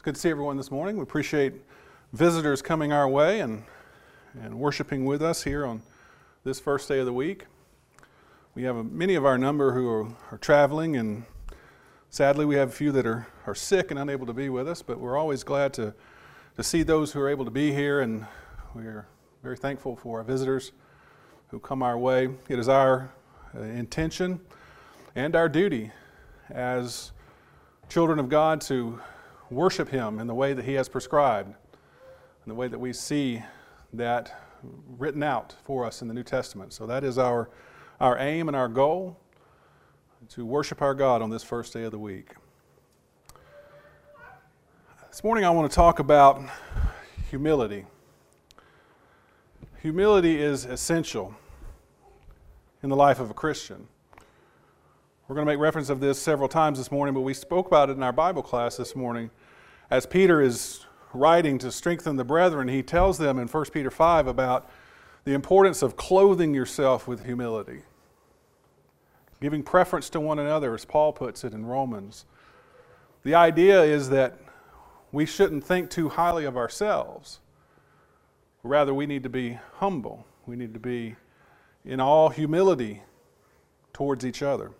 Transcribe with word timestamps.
It's 0.00 0.04
good 0.06 0.14
to 0.14 0.20
see 0.22 0.30
everyone 0.30 0.56
this 0.56 0.70
morning. 0.70 0.96
We 0.96 1.02
appreciate 1.02 1.52
visitors 2.14 2.62
coming 2.62 2.90
our 2.90 3.06
way 3.06 3.40
and, 3.40 3.64
and 4.42 4.58
worshiping 4.58 5.04
with 5.04 5.20
us 5.20 5.42
here 5.42 5.66
on 5.66 5.82
this 6.42 6.58
first 6.58 6.88
day 6.88 7.00
of 7.00 7.04
the 7.04 7.12
week. 7.12 7.44
We 8.54 8.62
have 8.62 8.76
a, 8.76 8.82
many 8.82 9.14
of 9.14 9.26
our 9.26 9.36
number 9.36 9.74
who 9.74 9.90
are, 9.90 10.08
are 10.32 10.38
traveling, 10.38 10.96
and 10.96 11.24
sadly, 12.08 12.46
we 12.46 12.54
have 12.54 12.70
a 12.70 12.72
few 12.72 12.92
that 12.92 13.04
are, 13.04 13.26
are 13.46 13.54
sick 13.54 13.90
and 13.90 14.00
unable 14.00 14.24
to 14.24 14.32
be 14.32 14.48
with 14.48 14.66
us, 14.66 14.80
but 14.80 14.98
we're 14.98 15.18
always 15.18 15.44
glad 15.44 15.74
to, 15.74 15.92
to 16.56 16.62
see 16.62 16.82
those 16.82 17.12
who 17.12 17.20
are 17.20 17.28
able 17.28 17.44
to 17.44 17.50
be 17.50 17.70
here, 17.70 18.00
and 18.00 18.24
we're 18.74 19.06
very 19.42 19.58
thankful 19.58 19.96
for 19.96 20.20
our 20.20 20.24
visitors 20.24 20.72
who 21.48 21.58
come 21.58 21.82
our 21.82 21.98
way. 21.98 22.30
It 22.48 22.58
is 22.58 22.70
our 22.70 23.12
uh, 23.54 23.60
intention 23.60 24.40
and 25.14 25.36
our 25.36 25.50
duty 25.50 25.92
as 26.48 27.12
children 27.90 28.18
of 28.18 28.30
God 28.30 28.62
to 28.62 28.98
worship 29.50 29.88
Him 29.88 30.18
in 30.18 30.26
the 30.26 30.34
way 30.34 30.52
that 30.52 30.64
He 30.64 30.74
has 30.74 30.88
prescribed, 30.88 31.50
in 31.50 32.48
the 32.48 32.54
way 32.54 32.68
that 32.68 32.78
we 32.78 32.92
see 32.92 33.42
that 33.92 34.40
written 34.98 35.22
out 35.22 35.56
for 35.64 35.84
us 35.84 36.02
in 36.02 36.08
the 36.08 36.14
New 36.14 36.22
Testament. 36.22 36.72
So 36.72 36.86
that 36.86 37.04
is 37.04 37.18
our, 37.18 37.50
our 38.00 38.18
aim 38.18 38.48
and 38.48 38.56
our 38.56 38.68
goal 38.68 39.18
to 40.30 40.44
worship 40.44 40.82
our 40.82 40.94
God 40.94 41.22
on 41.22 41.30
this 41.30 41.42
first 41.42 41.72
day 41.72 41.82
of 41.84 41.90
the 41.90 41.98
week. 41.98 42.34
This 45.08 45.24
morning 45.24 45.44
I 45.44 45.50
want 45.50 45.70
to 45.70 45.74
talk 45.74 45.98
about 45.98 46.40
humility. 47.30 47.86
Humility 49.82 50.40
is 50.40 50.66
essential 50.66 51.34
in 52.82 52.90
the 52.90 52.96
life 52.96 53.18
of 53.18 53.30
a 53.30 53.34
Christian. 53.34 53.88
We're 55.26 55.34
going 55.34 55.46
to 55.46 55.52
make 55.52 55.60
reference 55.60 55.90
of 55.90 56.00
this 56.00 56.20
several 56.20 56.48
times 56.48 56.78
this 56.78 56.90
morning, 56.90 57.14
but 57.14 57.20
we 57.20 57.34
spoke 57.34 57.66
about 57.66 57.88
it 57.88 57.92
in 57.96 58.02
our 58.02 58.12
Bible 58.12 58.42
class 58.42 58.76
this 58.76 58.94
morning 58.94 59.30
as 59.90 60.06
Peter 60.06 60.40
is 60.40 60.86
writing 61.12 61.58
to 61.58 61.72
strengthen 61.72 62.16
the 62.16 62.24
brethren, 62.24 62.68
he 62.68 62.82
tells 62.82 63.18
them 63.18 63.38
in 63.38 63.48
1 63.48 63.64
Peter 63.66 63.90
5 63.90 64.26
about 64.26 64.70
the 65.24 65.32
importance 65.32 65.82
of 65.82 65.96
clothing 65.96 66.54
yourself 66.54 67.08
with 67.08 67.24
humility, 67.24 67.82
giving 69.40 69.62
preference 69.62 70.08
to 70.10 70.20
one 70.20 70.38
another, 70.38 70.74
as 70.74 70.84
Paul 70.84 71.12
puts 71.12 71.44
it 71.44 71.52
in 71.52 71.66
Romans. 71.66 72.24
The 73.24 73.34
idea 73.34 73.82
is 73.82 74.08
that 74.10 74.38
we 75.12 75.26
shouldn't 75.26 75.64
think 75.64 75.90
too 75.90 76.08
highly 76.08 76.44
of 76.44 76.56
ourselves. 76.56 77.40
Rather, 78.62 78.94
we 78.94 79.06
need 79.06 79.24
to 79.24 79.28
be 79.28 79.58
humble. 79.74 80.24
We 80.46 80.56
need 80.56 80.72
to 80.74 80.80
be 80.80 81.16
in 81.84 82.00
all 82.00 82.28
humility 82.28 83.02
towards 83.92 84.24
each 84.24 84.42
other. 84.42 84.70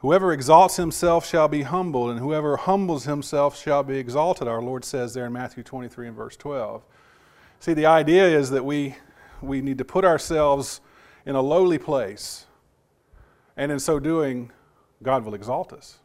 Whoever 0.00 0.32
exalts 0.32 0.76
himself 0.76 1.26
shall 1.26 1.48
be 1.48 1.62
humbled, 1.62 2.10
and 2.10 2.20
whoever 2.20 2.56
humbles 2.56 3.04
himself 3.04 3.60
shall 3.60 3.82
be 3.82 3.98
exalted, 3.98 4.46
our 4.46 4.62
Lord 4.62 4.84
says 4.84 5.12
there 5.12 5.26
in 5.26 5.32
Matthew 5.32 5.64
23 5.64 6.06
and 6.06 6.16
verse 6.16 6.36
12. 6.36 6.84
See, 7.58 7.74
the 7.74 7.86
idea 7.86 8.24
is 8.28 8.50
that 8.50 8.64
we, 8.64 8.94
we 9.42 9.60
need 9.60 9.78
to 9.78 9.84
put 9.84 10.04
ourselves 10.04 10.80
in 11.26 11.34
a 11.34 11.40
lowly 11.40 11.78
place, 11.78 12.46
and 13.56 13.72
in 13.72 13.80
so 13.80 13.98
doing, 13.98 14.52
God 15.02 15.24
will 15.24 15.34
exalt 15.34 15.72
us. 15.72 15.98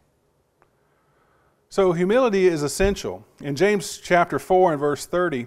So, 1.68 1.92
humility 1.92 2.48
is 2.48 2.64
essential. 2.64 3.24
In 3.40 3.54
James 3.54 3.98
chapter 3.98 4.40
4 4.40 4.72
and 4.72 4.80
verse 4.80 5.06
30, 5.06 5.46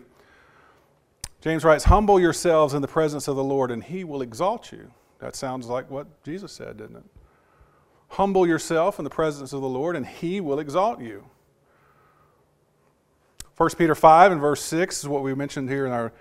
James 1.41 1.65
writes, 1.65 1.85
Humble 1.85 2.19
yourselves 2.19 2.73
in 2.73 2.81
the 2.81 2.87
presence 2.87 3.27
of 3.27 3.35
the 3.35 3.43
Lord, 3.43 3.71
and 3.71 3.83
he 3.83 4.05
will 4.05 4.21
exalt 4.21 4.71
you. 4.71 4.91
That 5.19 5.35
sounds 5.35 5.67
like 5.67 5.89
what 5.91 6.23
Jesus 6.23 6.53
said, 6.53 6.77
didn't 6.77 6.97
it? 6.97 7.16
Humble 8.09 8.47
yourself 8.47 8.99
in 8.99 9.03
the 9.03 9.09
presence 9.09 9.53
of 9.53 9.61
the 9.61 9.67
Lord, 9.67 9.95
and 9.95 10.05
he 10.05 10.39
will 10.41 10.59
exalt 10.59 11.01
you. 11.01 11.25
1 13.57 13.69
Peter 13.77 13.95
5 13.95 14.31
and 14.31 14.41
verse 14.41 14.61
6 14.63 14.99
is 14.99 15.07
what 15.07 15.23
we 15.23 15.33
mentioned 15.33 15.69
here 15.69 15.85
in 15.85 15.91
our 15.91 16.13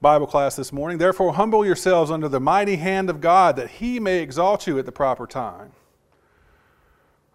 Bible 0.00 0.26
class 0.26 0.56
this 0.56 0.72
morning. 0.72 0.98
Therefore, 0.98 1.34
humble 1.34 1.66
yourselves 1.66 2.10
under 2.10 2.28
the 2.28 2.40
mighty 2.40 2.76
hand 2.76 3.10
of 3.10 3.20
God, 3.20 3.56
that 3.56 3.70
he 3.70 4.00
may 4.00 4.20
exalt 4.20 4.66
you 4.66 4.78
at 4.78 4.86
the 4.86 4.92
proper 4.92 5.26
time. 5.26 5.72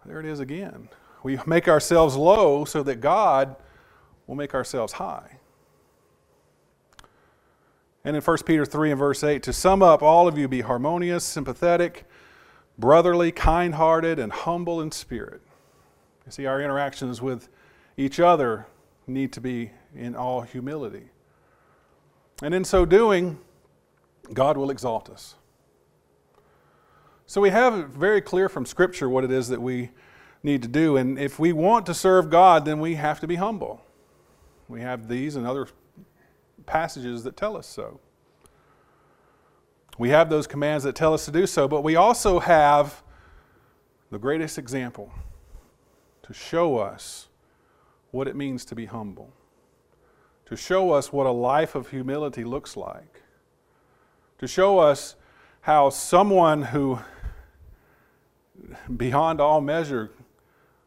There 0.04 0.20
it 0.20 0.26
is 0.26 0.40
again. 0.40 0.88
We 1.22 1.38
make 1.46 1.68
ourselves 1.68 2.16
low 2.16 2.64
so 2.64 2.82
that 2.82 2.96
God 2.96 3.56
will 4.26 4.34
make 4.34 4.54
ourselves 4.54 4.94
high. 4.94 5.38
And 8.04 8.14
in 8.16 8.22
1 8.22 8.38
Peter 8.44 8.66
3 8.66 8.90
and 8.90 8.98
verse 8.98 9.24
8, 9.24 9.42
to 9.44 9.52
sum 9.52 9.82
up, 9.82 10.02
all 10.02 10.28
of 10.28 10.36
you 10.36 10.46
be 10.46 10.60
harmonious, 10.60 11.24
sympathetic, 11.24 12.04
brotherly, 12.78 13.32
kind 13.32 13.74
hearted, 13.74 14.18
and 14.18 14.32
humble 14.32 14.80
in 14.80 14.90
spirit. 14.90 15.40
You 16.26 16.32
see, 16.32 16.46
our 16.46 16.60
interactions 16.60 17.20
with 17.20 17.48
each 17.96 18.18
other 18.18 18.66
need 19.06 19.32
to 19.34 19.40
be 19.40 19.70
in 19.94 20.16
all 20.16 20.40
humility. 20.40 21.10
And 22.42 22.54
in 22.54 22.64
so 22.64 22.84
doing, 22.84 23.38
God 24.32 24.56
will 24.56 24.70
exalt 24.70 25.08
us. 25.08 25.34
So 27.26 27.40
we 27.40 27.50
have 27.50 27.90
very 27.90 28.20
clear 28.20 28.48
from 28.48 28.66
Scripture 28.66 29.08
what 29.08 29.24
it 29.24 29.30
is 29.30 29.48
that 29.48 29.62
we 29.62 29.90
need 30.42 30.62
to 30.62 30.68
do. 30.68 30.96
And 30.96 31.18
if 31.18 31.38
we 31.38 31.52
want 31.52 31.86
to 31.86 31.94
serve 31.94 32.30
God, 32.30 32.64
then 32.64 32.80
we 32.80 32.94
have 32.94 33.20
to 33.20 33.26
be 33.26 33.36
humble. 33.36 33.82
We 34.68 34.80
have 34.80 35.08
these 35.08 35.36
and 35.36 35.46
other 35.46 35.68
passages 36.66 37.24
that 37.24 37.36
tell 37.36 37.56
us 37.56 37.66
so. 37.66 38.00
We 39.96 40.08
have 40.10 40.28
those 40.28 40.46
commands 40.46 40.84
that 40.84 40.94
tell 40.96 41.14
us 41.14 41.24
to 41.26 41.30
do 41.30 41.46
so, 41.46 41.68
but 41.68 41.82
we 41.82 41.94
also 41.96 42.40
have 42.40 43.02
the 44.10 44.18
greatest 44.18 44.58
example 44.58 45.12
to 46.22 46.32
show 46.32 46.78
us 46.78 47.28
what 48.10 48.26
it 48.26 48.34
means 48.34 48.64
to 48.66 48.74
be 48.74 48.86
humble, 48.86 49.32
to 50.46 50.56
show 50.56 50.92
us 50.92 51.12
what 51.12 51.26
a 51.26 51.30
life 51.30 51.74
of 51.74 51.90
humility 51.90 52.44
looks 52.44 52.76
like, 52.76 53.22
to 54.38 54.46
show 54.46 54.78
us 54.78 55.16
how 55.62 55.90
someone 55.90 56.62
who, 56.62 56.98
beyond 58.96 59.40
all 59.40 59.60
measure, 59.60 60.10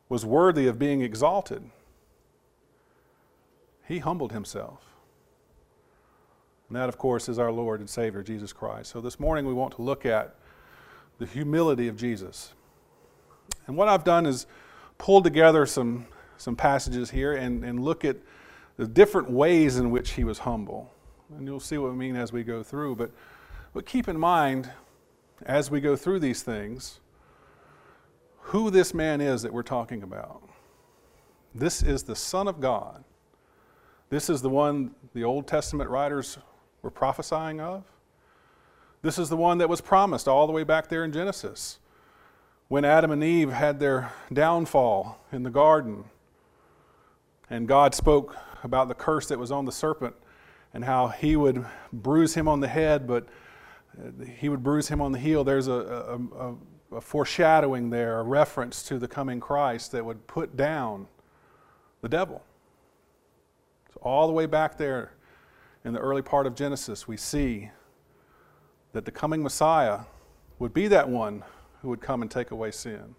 was 0.10 0.26
worthy 0.26 0.68
of 0.68 0.78
being 0.80 1.02
exalted, 1.02 1.70
he 3.88 4.00
humbled 4.00 4.32
himself. 4.32 4.82
And 6.70 6.76
that, 6.76 6.90
of 6.90 6.98
course, 6.98 7.30
is 7.30 7.40
our 7.40 7.52
Lord 7.52 7.80
and 7.80 7.90
Savior, 7.90 8.24
Jesus 8.24 8.52
Christ. 8.52 8.92
So 8.92 9.00
this 9.00 9.20
morning 9.20 9.46
we 9.46 9.54
want 9.54 9.76
to 9.76 9.82
look 9.82 10.06
at 10.06 10.36
the 11.18 11.26
humility 11.26 11.88
of 11.88 11.96
Jesus. 11.96 12.54
And 13.68 13.78
what 13.78 13.88
I've 13.88 14.04
done 14.04 14.26
is 14.26 14.48
pulled 14.98 15.24
together 15.24 15.66
some, 15.66 16.06
some 16.38 16.56
passages 16.56 17.12
here 17.12 17.34
and, 17.34 17.64
and 17.64 17.84
look 17.84 18.04
at 18.04 18.18
the 18.78 18.86
different 18.86 19.30
ways 19.30 19.78
in 19.78 19.92
which 19.92 20.12
he 20.12 20.24
was 20.24 20.40
humble. 20.40 20.92
And 21.36 21.48
you'll 21.48 21.60
see 21.60 21.78
what 21.78 21.92
I 21.92 21.96
mean 21.96 22.16
as 22.16 22.32
we 22.32 22.44
go 22.44 22.64
through. 22.64 22.96
But, 22.96 23.12
but 23.74 23.86
keep 23.86 24.08
in 24.08 24.20
mind, 24.20 24.70
as 25.46 25.72
we 25.72 25.82
go 25.82 25.96
through 25.96 26.20
these 26.20 26.44
things, 26.44 27.00
who 28.40 28.70
this 28.70 28.94
man 28.94 29.20
is 29.20 29.42
that 29.42 29.52
we're 29.52 29.64
talking 29.64 30.04
about. 30.04 30.42
This 31.54 31.84
is 31.84 32.04
the 32.04 32.16
Son 32.16 32.48
of 32.48 32.62
God. 32.62 33.04
This 34.10 34.30
is 34.30 34.42
the 34.42 34.50
one 34.50 34.92
the 35.14 35.24
Old 35.26 35.48
Testament 35.48 35.90
writers 35.90 36.38
were 36.88 36.92
prophesying 36.92 37.60
of. 37.60 37.84
This 39.02 39.20
is 39.20 39.28
the 39.28 39.36
one 39.36 39.58
that 39.58 39.68
was 39.68 39.82
promised 39.82 40.26
all 40.26 40.48
the 40.48 40.54
way 40.54 40.64
back 40.64 40.88
there 40.88 41.04
in 41.04 41.12
Genesis 41.12 41.80
when 42.70 42.86
Adam 42.86 43.12
and 43.12 43.22
Eve 43.22 43.52
had 43.52 43.82
their 43.82 44.14
downfall 44.32 45.20
in 45.34 45.44
the 45.44 45.50
garden. 45.50 46.06
And 47.50 47.68
God 47.68 47.94
spoke 47.94 48.38
about 48.64 48.88
the 48.88 48.94
curse 48.94 49.28
that 49.28 49.38
was 49.38 49.52
on 49.52 49.66
the 49.66 49.72
serpent 49.72 50.16
and 50.74 50.86
how 50.86 51.10
he 51.10 51.36
would 51.36 51.66
bruise 51.92 52.36
him 52.36 52.48
on 52.48 52.62
the 52.62 52.70
head, 52.70 53.06
but 53.06 53.28
uh, 54.00 54.24
he 54.38 54.48
would 54.48 54.64
bruise 54.64 54.88
him 54.88 55.02
on 55.02 55.12
the 55.12 55.20
heel. 55.20 55.44
There's 55.44 55.68
a, 55.68 55.74
a, 55.74 56.56
a, 56.96 57.02
foreshadowing 57.02 57.90
there, 57.90 58.22
a 58.22 58.24
reference 58.24 58.82
to 58.84 58.98
the 58.98 59.10
coming 59.10 59.42
Christ 59.42 59.92
that 59.92 60.06
would 60.06 60.26
put 60.26 60.56
down 60.56 61.08
the 62.00 62.08
devil. 62.08 62.46
So, 63.94 64.00
all 64.04 64.28
the 64.28 64.34
way 64.34 64.46
back 64.46 64.78
there 64.78 65.12
in 65.88 65.94
the 65.94 66.00
early 66.02 66.22
part 66.22 66.46
of 66.46 66.54
Genesis, 66.54 67.08
we 67.08 67.16
see 67.16 67.72
that 68.92 69.06
the 69.06 69.12
coming 69.12 69.42
Messiah 69.42 70.02
would 70.60 70.74
be 70.74 70.90
that 70.90 71.08
one 71.08 71.46
who 71.82 71.88
would 71.88 72.02
come 72.02 72.22
and 72.22 72.30
take 72.30 72.52
away 72.52 72.72
sin. 72.72 73.16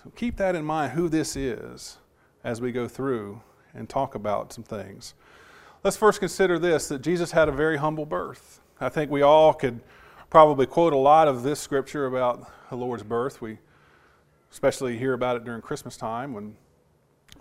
So 0.00 0.10
keep 0.14 0.36
that 0.36 0.54
in 0.54 0.64
mind, 0.64 0.92
who 0.92 1.08
this 1.08 1.34
is, 1.34 1.98
as 2.44 2.60
we 2.60 2.70
go 2.70 2.86
through 2.86 3.42
and 3.74 3.88
talk 3.88 4.14
about 4.14 4.52
some 4.52 4.62
things. 4.62 5.14
Let's 5.82 5.96
first 5.96 6.20
consider 6.20 6.56
this 6.56 6.86
that 6.86 7.02
Jesus 7.02 7.32
had 7.32 7.48
a 7.48 7.52
very 7.52 7.78
humble 7.78 8.06
birth. 8.06 8.60
I 8.80 8.90
think 8.90 9.10
we 9.10 9.22
all 9.22 9.52
could 9.52 9.80
probably 10.30 10.66
quote 10.66 10.92
a 10.92 10.98
lot 10.98 11.26
of 11.26 11.42
this 11.42 11.58
scripture 11.58 12.06
about 12.06 12.46
the 12.70 12.76
Lord's 12.76 13.02
birth. 13.02 13.42
We 13.42 13.58
especially 14.52 14.96
hear 14.96 15.14
about 15.14 15.34
it 15.34 15.44
during 15.44 15.62
Christmas 15.62 15.96
time 15.96 16.32
when 16.32 16.54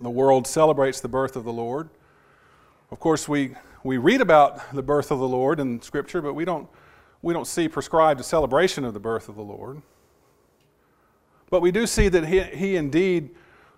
the 0.01 0.09
world 0.09 0.47
celebrates 0.47 0.99
the 0.99 1.09
birth 1.09 1.35
of 1.35 1.43
the 1.43 1.53
Lord. 1.53 1.91
Of 2.91 2.99
course, 2.99 3.29
we, 3.29 3.53
we 3.83 3.97
read 3.97 4.19
about 4.19 4.73
the 4.73 4.81
birth 4.81 5.11
of 5.11 5.19
the 5.19 5.27
Lord 5.27 5.59
in 5.59 5.79
Scripture, 5.81 6.21
but 6.21 6.33
we 6.33 6.43
don't, 6.43 6.67
we 7.21 7.33
don't 7.33 7.45
see 7.45 7.69
prescribed 7.69 8.19
a 8.19 8.23
celebration 8.23 8.83
of 8.83 8.95
the 8.95 8.99
birth 8.99 9.29
of 9.29 9.35
the 9.35 9.43
Lord. 9.43 9.83
But 11.51 11.61
we 11.61 11.71
do 11.71 11.85
see 11.85 12.09
that 12.09 12.25
he, 12.27 12.41
he 12.41 12.75
indeed 12.75 13.29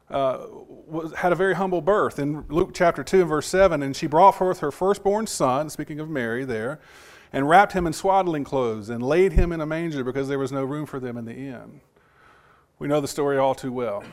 uh, 0.10 0.46
was, 0.50 1.14
had 1.14 1.34
a 1.34 1.36
very 1.36 1.56
humble 1.56 1.82
birth. 1.82 2.20
In 2.20 2.46
Luke 2.48 2.72
chapter 2.74 3.04
2 3.04 3.22
and 3.22 3.30
verse 3.30 3.48
7, 3.48 3.84
and 3.84 3.94
she 3.96 4.08
brought 4.08 4.36
forth 4.36 4.60
her 4.60 4.72
firstborn 4.72 5.28
son, 5.28 5.70
speaking 5.70 6.00
of 6.00 6.10
Mary 6.10 6.46
there, 6.46 6.80
and 7.34 7.50
wrapped 7.50 7.74
him 7.74 7.86
in 7.88 7.92
swaddling 7.94 8.46
clothes 8.46 8.90
and 8.90 9.04
laid 9.04 9.34
him 9.34 9.52
in 9.52 9.60
a 9.60 9.66
manger 9.66 10.06
because 10.06 10.30
there 10.30 10.40
was 10.40 10.54
no 10.54 10.64
room 10.64 10.86
for 10.86 11.02
them 11.02 11.18
in 11.18 11.26
the 11.26 11.34
inn. 11.34 11.82
We 12.80 12.88
know 12.88 13.02
the 13.02 13.10
story 13.10 13.38
all 13.38 13.56
too 13.56 13.74
well 13.74 14.06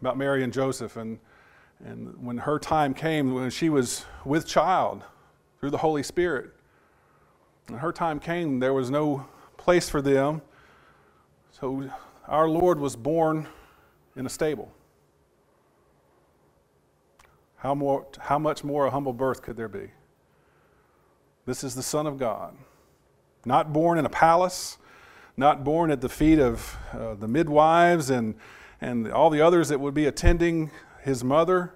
about 0.00 0.16
Mary 0.16 0.44
and 0.44 0.52
Joseph. 0.52 0.96
And, 0.96 1.18
and 1.84 2.16
when 2.24 2.38
her 2.38 2.58
time 2.58 2.94
came, 2.94 3.34
when 3.34 3.50
she 3.50 3.68
was 3.68 4.06
with 4.24 4.46
child 4.46 5.02
through 5.60 5.70
the 5.70 5.78
Holy 5.78 6.02
Spirit, 6.02 6.50
and 7.68 7.78
her 7.78 7.92
time 7.92 8.18
came, 8.18 8.58
there 8.58 8.72
was 8.72 8.90
no 8.90 9.26
place 9.58 9.88
for 9.88 10.00
them. 10.00 10.40
So 11.52 11.90
our 12.26 12.48
Lord 12.48 12.80
was 12.80 12.96
born 12.96 13.46
in 14.16 14.24
a 14.24 14.30
stable. 14.30 14.72
How, 17.56 17.74
more, 17.74 18.06
how 18.18 18.38
much 18.38 18.64
more 18.64 18.86
a 18.86 18.90
humble 18.90 19.12
birth 19.12 19.42
could 19.42 19.56
there 19.56 19.68
be? 19.68 19.90
This 21.46 21.62
is 21.62 21.74
the 21.74 21.82
Son 21.82 22.06
of 22.06 22.18
God. 22.18 22.56
Not 23.44 23.72
born 23.72 23.98
in 23.98 24.06
a 24.06 24.10
palace, 24.10 24.78
not 25.36 25.64
born 25.64 25.90
at 25.90 26.00
the 26.00 26.08
feet 26.08 26.38
of 26.38 26.76
uh, 26.92 27.14
the 27.14 27.28
midwives 27.28 28.08
and, 28.08 28.34
and 28.80 29.10
all 29.12 29.28
the 29.28 29.42
others 29.42 29.68
that 29.68 29.80
would 29.80 29.94
be 29.94 30.06
attending 30.06 30.70
his 31.04 31.22
mother, 31.22 31.74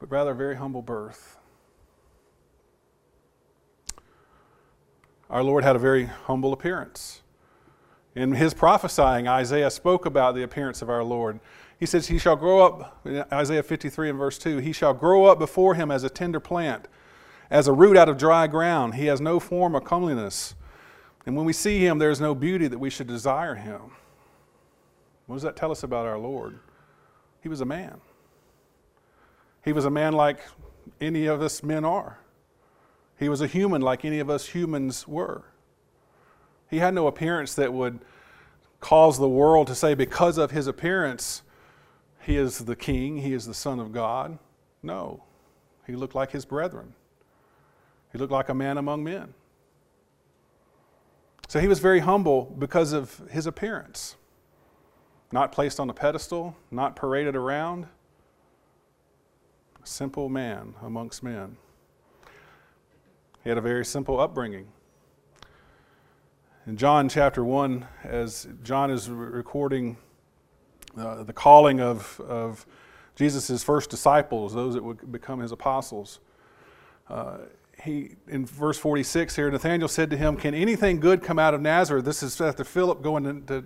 but 0.00 0.10
rather 0.10 0.32
a 0.32 0.34
very 0.34 0.56
humble 0.56 0.82
birth. 0.82 1.38
Our 5.30 5.42
Lord 5.42 5.64
had 5.64 5.76
a 5.76 5.78
very 5.78 6.06
humble 6.06 6.52
appearance. 6.52 7.22
In 8.14 8.32
his 8.32 8.54
prophesying, 8.54 9.28
Isaiah 9.28 9.70
spoke 9.70 10.06
about 10.06 10.34
the 10.34 10.42
appearance 10.42 10.82
of 10.82 10.90
our 10.90 11.04
Lord. 11.04 11.38
He 11.78 11.86
says, 11.86 12.08
He 12.08 12.18
shall 12.18 12.36
grow 12.36 12.64
up, 12.64 13.06
Isaiah 13.32 13.62
53 13.62 14.10
and 14.10 14.18
verse 14.18 14.38
2, 14.38 14.58
He 14.58 14.72
shall 14.72 14.94
grow 14.94 15.26
up 15.26 15.38
before 15.38 15.74
him 15.74 15.90
as 15.90 16.02
a 16.02 16.10
tender 16.10 16.40
plant, 16.40 16.88
as 17.50 17.68
a 17.68 17.72
root 17.72 17.96
out 17.96 18.08
of 18.08 18.18
dry 18.18 18.46
ground. 18.46 18.94
He 18.94 19.06
has 19.06 19.20
no 19.20 19.38
form 19.38 19.76
or 19.76 19.80
comeliness. 19.80 20.54
And 21.26 21.36
when 21.36 21.44
we 21.44 21.52
see 21.52 21.84
him, 21.84 21.98
there 21.98 22.10
is 22.10 22.20
no 22.20 22.34
beauty 22.34 22.68
that 22.68 22.78
we 22.78 22.90
should 22.90 23.06
desire 23.06 23.56
him. 23.56 23.92
What 25.26 25.36
does 25.36 25.42
that 25.42 25.56
tell 25.56 25.70
us 25.70 25.82
about 25.82 26.06
our 26.06 26.18
Lord? 26.18 26.58
He 27.40 27.48
was 27.48 27.60
a 27.60 27.64
man. 27.64 28.00
He 29.66 29.72
was 29.72 29.84
a 29.84 29.90
man 29.90 30.12
like 30.12 30.38
any 31.00 31.26
of 31.26 31.42
us 31.42 31.62
men 31.62 31.84
are. 31.84 32.20
He 33.18 33.28
was 33.28 33.40
a 33.40 33.48
human 33.48 33.82
like 33.82 34.04
any 34.04 34.20
of 34.20 34.30
us 34.30 34.46
humans 34.46 35.08
were. 35.08 35.42
He 36.70 36.78
had 36.78 36.94
no 36.94 37.08
appearance 37.08 37.52
that 37.54 37.72
would 37.72 37.98
cause 38.78 39.18
the 39.18 39.28
world 39.28 39.66
to 39.66 39.74
say, 39.74 39.94
because 39.94 40.38
of 40.38 40.52
his 40.52 40.68
appearance, 40.68 41.42
he 42.20 42.36
is 42.36 42.60
the 42.60 42.76
king, 42.76 43.18
he 43.18 43.32
is 43.32 43.44
the 43.44 43.54
Son 43.54 43.80
of 43.80 43.90
God. 43.90 44.38
No, 44.84 45.24
he 45.84 45.96
looked 45.96 46.14
like 46.14 46.30
his 46.30 46.44
brethren. 46.44 46.94
He 48.12 48.18
looked 48.18 48.32
like 48.32 48.48
a 48.48 48.54
man 48.54 48.78
among 48.78 49.02
men. 49.02 49.34
So 51.48 51.58
he 51.58 51.66
was 51.66 51.80
very 51.80 52.00
humble 52.00 52.54
because 52.56 52.92
of 52.92 53.20
his 53.30 53.48
appearance. 53.48 54.14
Not 55.32 55.50
placed 55.50 55.80
on 55.80 55.90
a 55.90 55.94
pedestal, 55.94 56.56
not 56.70 56.94
paraded 56.94 57.34
around. 57.34 57.88
Simple 59.86 60.28
man 60.28 60.74
amongst 60.82 61.22
men. 61.22 61.56
He 63.44 63.48
had 63.48 63.56
a 63.56 63.60
very 63.60 63.84
simple 63.84 64.18
upbringing. 64.18 64.66
In 66.66 66.76
John 66.76 67.08
chapter 67.08 67.44
1, 67.44 67.86
as 68.02 68.48
John 68.64 68.90
is 68.90 69.08
recording 69.08 69.96
uh, 70.98 71.22
the 71.22 71.32
calling 71.32 71.80
of, 71.80 72.20
of 72.26 72.66
Jesus' 73.14 73.62
first 73.62 73.88
disciples, 73.88 74.52
those 74.52 74.74
that 74.74 74.82
would 74.82 75.12
become 75.12 75.38
his 75.38 75.52
apostles. 75.52 76.18
Uh, 77.08 77.38
he, 77.84 78.16
in 78.26 78.44
verse 78.44 78.78
46 78.78 79.36
here, 79.36 79.48
Nathanael 79.52 79.86
said 79.86 80.10
to 80.10 80.16
him, 80.16 80.36
Can 80.36 80.52
anything 80.52 80.98
good 80.98 81.22
come 81.22 81.38
out 81.38 81.54
of 81.54 81.60
Nazareth? 81.60 82.04
This 82.04 82.24
is 82.24 82.40
after 82.40 82.64
Philip 82.64 83.02
going 83.02 83.46
to, 83.46 83.64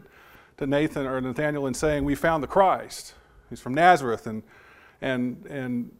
to 0.58 0.66
Nathan 0.66 1.06
or 1.06 1.18
Nathanael 1.22 1.66
and 1.66 1.74
saying, 1.74 2.04
We 2.04 2.14
found 2.14 2.42
the 2.42 2.48
Christ. 2.48 3.14
He's 3.48 3.60
from 3.60 3.72
Nazareth. 3.72 4.26
And, 4.26 4.42
and, 5.00 5.46
and 5.46 5.90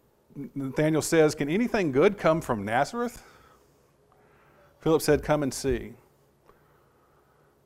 Nathanael 0.54 1.02
says, 1.02 1.34
Can 1.34 1.48
anything 1.48 1.92
good 1.92 2.18
come 2.18 2.40
from 2.40 2.64
Nazareth? 2.64 3.22
Philip 4.80 5.02
said, 5.02 5.22
Come 5.22 5.42
and 5.42 5.52
see. 5.52 5.94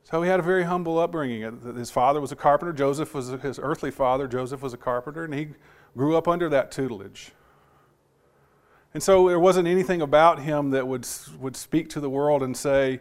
So 0.04 0.22
he 0.22 0.28
had 0.28 0.40
a 0.40 0.42
very 0.42 0.64
humble 0.64 0.98
upbringing. 0.98 1.74
His 1.76 1.90
father 1.90 2.20
was 2.20 2.30
a 2.30 2.36
carpenter. 2.36 2.72
Joseph 2.72 3.14
was 3.14 3.28
his 3.28 3.58
earthly 3.58 3.90
father. 3.90 4.28
Joseph 4.28 4.62
was 4.62 4.74
a 4.74 4.76
carpenter, 4.76 5.24
and 5.24 5.32
he 5.32 5.48
grew 5.96 6.16
up 6.16 6.28
under 6.28 6.48
that 6.50 6.70
tutelage. 6.70 7.32
And 8.92 9.02
so 9.02 9.28
there 9.28 9.40
wasn't 9.40 9.66
anything 9.66 10.02
about 10.02 10.40
him 10.40 10.70
that 10.70 10.86
would, 10.86 11.06
would 11.40 11.56
speak 11.56 11.88
to 11.90 12.00
the 12.00 12.10
world 12.10 12.42
and 12.42 12.56
say, 12.56 13.00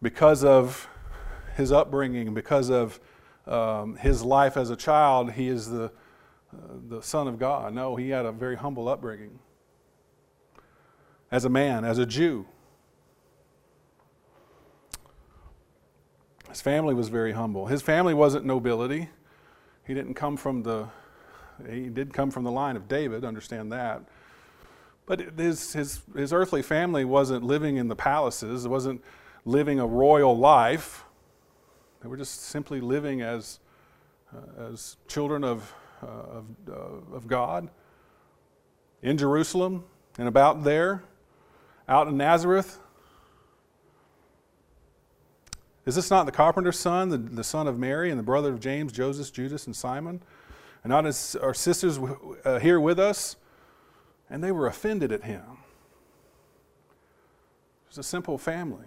because 0.00 0.44
of 0.44 0.88
his 1.56 1.72
upbringing, 1.72 2.32
because 2.32 2.70
of 2.70 3.00
um, 3.46 3.96
his 3.96 4.22
life 4.22 4.56
as 4.56 4.70
a 4.70 4.76
child, 4.76 5.32
he 5.32 5.48
is 5.48 5.68
the, 5.68 5.90
the 6.88 7.02
Son 7.02 7.28
of 7.28 7.38
God. 7.38 7.74
No, 7.74 7.96
he 7.96 8.10
had 8.10 8.26
a 8.26 8.32
very 8.32 8.56
humble 8.56 8.88
upbringing. 8.88 9.38
As 11.30 11.44
a 11.44 11.50
man, 11.50 11.84
as 11.84 11.98
a 11.98 12.06
Jew, 12.06 12.46
His 16.48 16.62
family 16.62 16.94
was 16.94 17.08
very 17.08 17.32
humble. 17.32 17.66
His 17.66 17.82
family 17.82 18.14
wasn't 18.14 18.44
nobility. 18.44 19.10
He 19.86 19.94
didn't 19.94 20.14
come 20.14 20.36
from 20.36 20.62
the 20.62 20.88
he 21.68 21.88
did 21.88 22.12
come 22.12 22.30
from 22.30 22.44
the 22.44 22.52
line 22.52 22.76
of 22.76 22.86
David, 22.86 23.24
understand 23.24 23.72
that. 23.72 24.02
But 25.06 25.38
his, 25.38 25.72
his, 25.72 26.02
his 26.16 26.32
earthly 26.32 26.62
family 26.62 27.04
wasn't 27.04 27.42
living 27.42 27.76
in 27.76 27.88
the 27.88 27.96
palaces, 27.96 28.64
it 28.64 28.68
wasn't 28.68 29.02
living 29.44 29.80
a 29.80 29.86
royal 29.86 30.36
life. 30.36 31.04
They 32.00 32.08
were 32.08 32.16
just 32.16 32.42
simply 32.42 32.80
living 32.80 33.22
as, 33.22 33.58
uh, 34.32 34.70
as 34.70 34.96
children 35.08 35.42
of, 35.42 35.74
of, 36.02 36.44
uh, 36.68 37.16
of 37.16 37.26
God 37.26 37.68
in 39.02 39.16
Jerusalem 39.16 39.84
and 40.18 40.28
about 40.28 40.64
there, 40.64 41.02
out 41.88 42.08
in 42.08 42.16
Nazareth. 42.16 42.78
Is 45.86 45.94
this 45.94 46.10
not 46.10 46.26
the 46.26 46.32
carpenter's 46.32 46.78
son, 46.78 47.08
the, 47.08 47.16
the 47.16 47.44
son 47.44 47.66
of 47.66 47.78
Mary, 47.78 48.10
and 48.10 48.18
the 48.18 48.24
brother 48.24 48.52
of 48.52 48.60
James, 48.60 48.92
Joseph, 48.92 49.32
Judas, 49.32 49.66
and 49.66 49.74
Simon? 49.74 50.20
And 50.84 50.90
not 50.90 51.04
his, 51.04 51.34
our 51.36 51.54
sisters 51.54 51.98
uh, 52.44 52.58
here 52.58 52.78
with 52.78 52.98
us? 52.98 53.36
And 54.28 54.44
they 54.44 54.52
were 54.52 54.66
offended 54.66 55.12
at 55.12 55.24
him. 55.24 55.42
It 57.86 57.88
was 57.88 57.98
a 57.98 58.02
simple 58.02 58.36
family. 58.36 58.86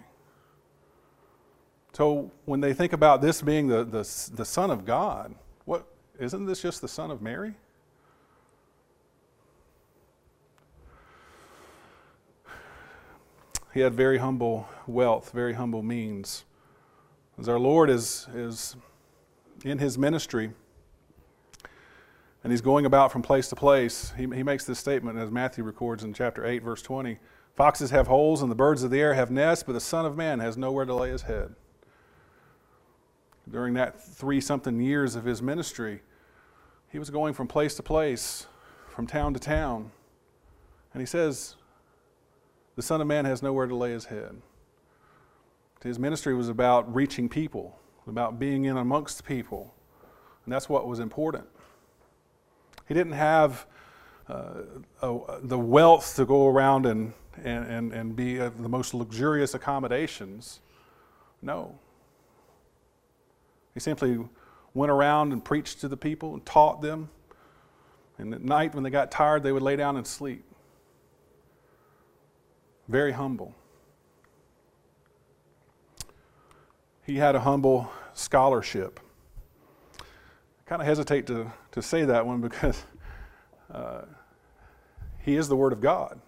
So 1.92 2.30
when 2.44 2.60
they 2.60 2.72
think 2.72 2.92
about 2.92 3.20
this 3.20 3.42
being 3.42 3.66
the, 3.66 3.84
the, 3.84 4.34
the 4.34 4.44
Son 4.44 4.70
of 4.70 4.86
God, 4.86 5.34
what, 5.64 5.86
isn't 6.18 6.46
this 6.46 6.62
just 6.62 6.80
the 6.80 6.88
Son 6.88 7.10
of 7.10 7.22
Mary? 7.22 7.54
He 13.72 13.80
had 13.80 13.94
very 13.94 14.18
humble 14.18 14.68
wealth, 14.86 15.32
very 15.32 15.54
humble 15.54 15.82
means. 15.82 16.44
As 17.38 17.48
our 17.48 17.58
Lord 17.58 17.88
is, 17.88 18.28
is 18.34 18.76
in 19.64 19.78
his 19.78 19.96
ministry 19.96 20.52
and 22.44 22.52
he's 22.52 22.60
going 22.60 22.84
about 22.84 23.12
from 23.12 23.22
place 23.22 23.48
to 23.48 23.56
place, 23.56 24.12
he, 24.16 24.22
he 24.24 24.42
makes 24.42 24.64
this 24.64 24.78
statement 24.78 25.18
as 25.18 25.30
Matthew 25.30 25.64
records 25.64 26.04
in 26.04 26.12
chapter 26.12 26.44
8, 26.44 26.62
verse 26.62 26.82
20 26.82 27.18
Foxes 27.54 27.90
have 27.90 28.06
holes 28.06 28.40
and 28.40 28.50
the 28.50 28.56
birds 28.56 28.82
of 28.82 28.90
the 28.90 29.00
air 29.00 29.14
have 29.14 29.30
nests, 29.30 29.62
but 29.62 29.72
the 29.72 29.80
Son 29.80 30.06
of 30.06 30.16
Man 30.16 30.40
has 30.40 30.56
nowhere 30.56 30.86
to 30.86 30.94
lay 30.94 31.10
his 31.10 31.22
head. 31.22 31.54
During 33.50 33.74
that 33.74 34.00
three 34.00 34.40
something 34.40 34.80
years 34.80 35.14
of 35.14 35.24
his 35.24 35.42
ministry, 35.42 36.02
he 36.90 36.98
was 36.98 37.10
going 37.10 37.34
from 37.34 37.48
place 37.48 37.74
to 37.76 37.82
place, 37.82 38.46
from 38.88 39.06
town 39.06 39.34
to 39.34 39.40
town. 39.40 39.90
And 40.92 41.00
he 41.00 41.06
says, 41.06 41.56
The 42.76 42.82
Son 42.82 43.00
of 43.00 43.06
Man 43.06 43.24
has 43.24 43.42
nowhere 43.42 43.66
to 43.66 43.74
lay 43.74 43.90
his 43.90 44.06
head. 44.06 44.40
His 45.82 45.98
ministry 45.98 46.34
was 46.34 46.48
about 46.48 46.94
reaching 46.94 47.28
people, 47.28 47.76
about 48.06 48.38
being 48.38 48.66
in 48.66 48.76
amongst 48.76 49.24
people. 49.24 49.74
And 50.44 50.52
that's 50.52 50.68
what 50.68 50.86
was 50.86 51.00
important. 51.00 51.46
He 52.86 52.94
didn't 52.94 53.14
have 53.14 53.66
uh, 54.28 54.62
a, 55.02 55.38
the 55.42 55.58
wealth 55.58 56.14
to 56.16 56.24
go 56.24 56.46
around 56.46 56.86
and, 56.86 57.12
and, 57.42 57.66
and, 57.66 57.92
and 57.92 58.14
be 58.14 58.40
uh, 58.40 58.50
the 58.56 58.68
most 58.68 58.94
luxurious 58.94 59.54
accommodations. 59.54 60.60
No. 61.40 61.78
He 63.74 63.80
simply 63.80 64.18
went 64.74 64.90
around 64.90 65.32
and 65.32 65.44
preached 65.44 65.80
to 65.80 65.88
the 65.88 65.96
people 65.96 66.34
and 66.34 66.44
taught 66.44 66.82
them. 66.82 67.08
And 68.18 68.34
at 68.34 68.42
night, 68.42 68.74
when 68.74 68.84
they 68.84 68.90
got 68.90 69.10
tired, 69.10 69.42
they 69.42 69.52
would 69.52 69.62
lay 69.62 69.76
down 69.76 69.96
and 69.96 70.06
sleep. 70.06 70.44
Very 72.88 73.12
humble. 73.12 73.54
he 77.04 77.16
had 77.16 77.34
a 77.34 77.40
humble 77.40 77.90
scholarship. 78.14 79.00
I 80.00 80.04
kind 80.66 80.80
of 80.80 80.86
hesitate 80.86 81.26
to, 81.26 81.52
to 81.72 81.82
say 81.82 82.04
that 82.04 82.26
one 82.26 82.40
because 82.40 82.84
uh, 83.72 84.02
he 85.18 85.36
is 85.36 85.48
the 85.48 85.56
Word 85.56 85.72
of 85.72 85.80
God. 85.80 86.20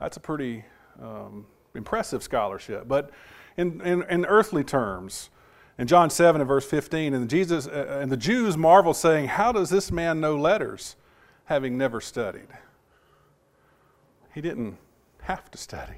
That's 0.00 0.16
a 0.16 0.20
pretty 0.20 0.64
um, 1.00 1.46
impressive 1.74 2.22
scholarship. 2.22 2.88
But 2.88 3.10
in, 3.56 3.80
in, 3.82 4.02
in, 4.04 4.24
earthly 4.26 4.64
terms, 4.64 5.30
in 5.78 5.86
John 5.86 6.10
7 6.10 6.40
and 6.40 6.48
verse 6.48 6.64
15, 6.64 7.14
and 7.14 7.28
Jesus 7.28 7.66
uh, 7.66 7.98
and 8.00 8.10
the 8.10 8.16
Jews 8.16 8.56
marvel, 8.56 8.94
saying, 8.94 9.28
How 9.28 9.52
does 9.52 9.70
this 9.70 9.90
man 9.90 10.20
know 10.20 10.36
letters, 10.36 10.96
having 11.46 11.76
never 11.76 12.00
studied? 12.00 12.48
He 14.34 14.40
didn't 14.40 14.78
have 15.22 15.50
to 15.50 15.58
study. 15.58 15.94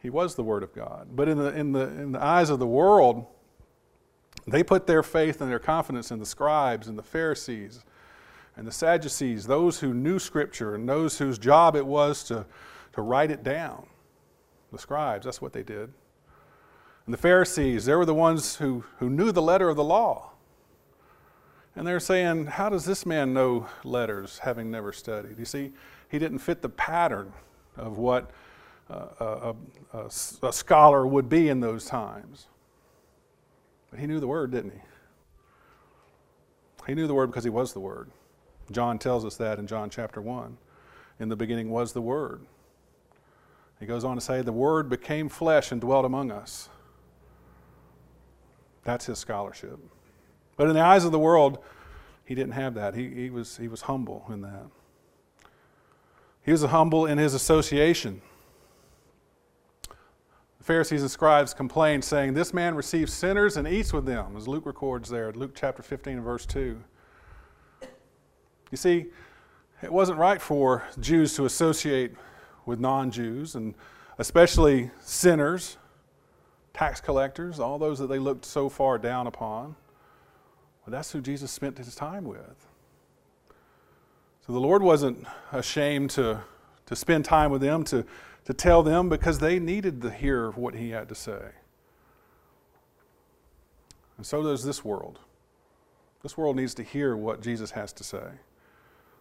He 0.00 0.10
was 0.10 0.34
the 0.34 0.42
Word 0.42 0.62
of 0.62 0.74
God. 0.74 1.08
But 1.12 1.28
in 1.28 1.38
the, 1.38 1.54
in 1.54 1.72
the, 1.72 1.88
in 1.88 2.12
the 2.12 2.22
eyes 2.22 2.50
of 2.50 2.58
the 2.58 2.66
world, 2.66 3.26
they 4.46 4.62
put 4.62 4.86
their 4.86 5.02
faith 5.02 5.40
and 5.40 5.50
their 5.50 5.58
confidence 5.58 6.10
in 6.10 6.18
the 6.18 6.26
scribes 6.26 6.88
and 6.88 6.98
the 6.98 7.02
Pharisees 7.02 7.84
and 8.56 8.66
the 8.66 8.72
Sadducees, 8.72 9.46
those 9.46 9.80
who 9.80 9.94
knew 9.94 10.18
Scripture 10.18 10.74
and 10.74 10.88
those 10.88 11.18
whose 11.18 11.38
job 11.38 11.76
it 11.76 11.86
was 11.86 12.24
to, 12.24 12.46
to 12.92 13.02
write 13.02 13.30
it 13.30 13.42
down. 13.42 13.86
The 14.72 14.78
scribes, 14.78 15.24
that's 15.24 15.42
what 15.42 15.52
they 15.52 15.62
did. 15.62 15.92
And 17.06 17.14
the 17.14 17.18
Pharisees, 17.18 17.86
they 17.86 17.94
were 17.94 18.04
the 18.04 18.14
ones 18.14 18.56
who, 18.56 18.84
who 18.98 19.08
knew 19.10 19.32
the 19.32 19.42
letter 19.42 19.68
of 19.68 19.76
the 19.76 19.84
law. 19.84 20.30
And 21.74 21.86
they're 21.86 22.00
saying, 22.00 22.46
How 22.46 22.68
does 22.68 22.84
this 22.84 23.06
man 23.06 23.32
know 23.32 23.66
letters, 23.84 24.40
having 24.40 24.70
never 24.70 24.92
studied? 24.92 25.38
You 25.38 25.44
see, 25.44 25.72
he 26.08 26.18
didn't 26.18 26.40
fit 26.40 26.62
the 26.62 26.68
pattern 26.68 27.32
of 27.76 27.98
what 27.98 28.30
uh, 28.90 29.54
a, 29.92 29.98
a, 29.98 30.06
a 30.42 30.52
scholar 30.52 31.06
would 31.06 31.28
be 31.28 31.48
in 31.48 31.60
those 31.60 31.86
times. 31.86 32.48
But 33.90 34.00
he 34.00 34.06
knew 34.06 34.20
the 34.20 34.26
word, 34.26 34.50
didn't 34.50 34.72
he? 34.72 34.80
He 36.86 36.94
knew 36.94 37.06
the 37.06 37.14
word 37.14 37.28
because 37.28 37.44
he 37.44 37.50
was 37.50 37.72
the 37.72 37.80
word. 37.80 38.10
John 38.70 38.98
tells 38.98 39.24
us 39.24 39.36
that 39.36 39.58
in 39.58 39.66
John 39.66 39.90
chapter 39.90 40.20
1. 40.20 40.56
In 41.18 41.28
the 41.28 41.36
beginning 41.36 41.70
was 41.70 41.92
the 41.92 42.00
word. 42.00 42.46
He 43.78 43.86
goes 43.86 44.04
on 44.04 44.16
to 44.16 44.20
say, 44.20 44.42
The 44.42 44.52
word 44.52 44.88
became 44.88 45.28
flesh 45.28 45.72
and 45.72 45.80
dwelt 45.80 46.04
among 46.04 46.30
us. 46.30 46.68
That's 48.90 49.06
his 49.06 49.20
scholarship. 49.20 49.78
But 50.56 50.66
in 50.66 50.74
the 50.74 50.80
eyes 50.80 51.04
of 51.04 51.12
the 51.12 51.18
world, 51.18 51.60
he 52.24 52.34
didn't 52.34 52.54
have 52.54 52.74
that. 52.74 52.96
He, 52.96 53.08
he, 53.08 53.30
was, 53.30 53.56
he 53.56 53.68
was 53.68 53.82
humble 53.82 54.26
in 54.28 54.40
that. 54.40 54.66
He 56.44 56.50
was 56.50 56.64
humble 56.64 57.06
in 57.06 57.16
his 57.16 57.32
association. 57.32 58.20
The 60.58 60.64
Pharisees 60.64 61.02
and 61.02 61.10
scribes 61.10 61.54
complained, 61.54 62.04
saying, 62.04 62.34
This 62.34 62.52
man 62.52 62.74
receives 62.74 63.12
sinners 63.12 63.56
and 63.56 63.68
eats 63.68 63.92
with 63.92 64.06
them, 64.06 64.36
as 64.36 64.48
Luke 64.48 64.66
records 64.66 65.08
there, 65.08 65.30
Luke 65.30 65.52
chapter 65.54 65.84
15 65.84 66.14
and 66.14 66.24
verse 66.24 66.44
2. 66.46 66.76
You 68.72 68.76
see, 68.76 69.06
it 69.82 69.92
wasn't 69.92 70.18
right 70.18 70.42
for 70.42 70.82
Jews 70.98 71.36
to 71.36 71.44
associate 71.44 72.16
with 72.66 72.80
non 72.80 73.12
Jews, 73.12 73.54
and 73.54 73.76
especially 74.18 74.90
sinners, 75.00 75.76
tax 76.80 77.00
collectors, 77.00 77.60
all 77.60 77.78
those 77.78 77.98
that 77.98 78.08
they 78.08 78.18
looked 78.18 78.44
so 78.44 78.68
far 78.68 78.98
down 78.98 79.26
upon. 79.26 79.76
Well, 80.84 80.92
that's 80.92 81.12
who 81.12 81.20
Jesus 81.20 81.50
spent 81.50 81.78
his 81.78 81.94
time 81.94 82.24
with. 82.24 82.66
So 84.46 84.52
the 84.52 84.60
Lord 84.60 84.82
wasn't 84.82 85.26
ashamed 85.52 86.10
to, 86.10 86.42
to 86.86 86.96
spend 86.96 87.24
time 87.24 87.50
with 87.50 87.60
them, 87.60 87.84
to 87.84 88.04
to 88.50 88.54
tell 88.54 88.82
them 88.82 89.08
because 89.08 89.38
they 89.38 89.58
needed 89.58 90.02
to 90.02 90.10
hear 90.10 90.50
what 90.50 90.74
he 90.74 90.90
had 90.90 91.08
to 91.08 91.14
say. 91.14 91.40
And 94.16 94.26
so 94.26 94.42
does 94.42 94.64
this 94.64 94.84
world. 94.84 95.20
This 96.22 96.36
world 96.36 96.56
needs 96.56 96.74
to 96.74 96.82
hear 96.82 97.16
what 97.16 97.42
Jesus 97.42 97.70
has 97.70 97.92
to 97.92 98.04
say. 98.04 98.26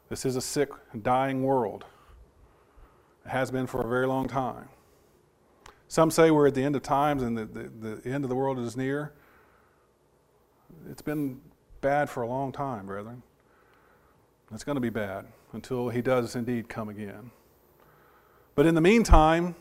This 0.09 0.25
is 0.25 0.35
a 0.35 0.41
sick, 0.41 0.69
dying 1.03 1.43
world. 1.43 1.85
It 3.25 3.29
has 3.29 3.51
been 3.51 3.67
for 3.67 3.81
a 3.81 3.87
very 3.87 4.07
long 4.07 4.27
time. 4.27 4.67
Some 5.89 6.11
say 6.11 6.29
we're 6.29 6.47
at 6.47 6.53
the 6.53 6.63
end 6.63 6.75
of 6.75 6.83
times 6.83 7.23
and 7.23 7.35
the, 7.35 7.45
the, 7.45 7.95
the 7.95 8.09
end 8.09 8.23
of 8.23 8.29
the 8.29 8.35
world 8.35 8.59
is 8.59 8.77
near. 8.77 9.11
It's 10.89 11.01
been 11.01 11.41
bad 11.81 12.11
for 12.11 12.21
a 12.21 12.27
long 12.27 12.51
time, 12.51 12.85
brethren. 12.85 13.23
It's 14.53 14.63
going 14.63 14.75
to 14.75 14.81
be 14.81 14.91
bad 14.91 15.25
until 15.51 15.89
he 15.89 16.03
does 16.03 16.35
indeed 16.35 16.69
come 16.69 16.89
again. 16.89 17.31
But 18.53 18.67
in 18.67 18.75
the 18.75 18.81
meantime, 18.81 19.55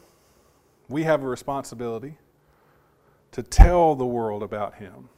we 0.88 1.04
have 1.04 1.22
a 1.22 1.26
responsibility 1.26 2.18
to 3.32 3.42
tell 3.42 3.94
the 3.94 4.06
world 4.06 4.42
about 4.42 4.74
him. 4.74 5.08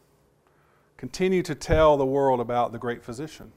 Continue 0.97 1.43
to 1.43 1.57
tell 1.57 1.97
the 1.97 2.07
world 2.07 2.39
about 2.39 2.71
the 2.71 2.79
great 2.79 3.03
physician. 3.03 3.51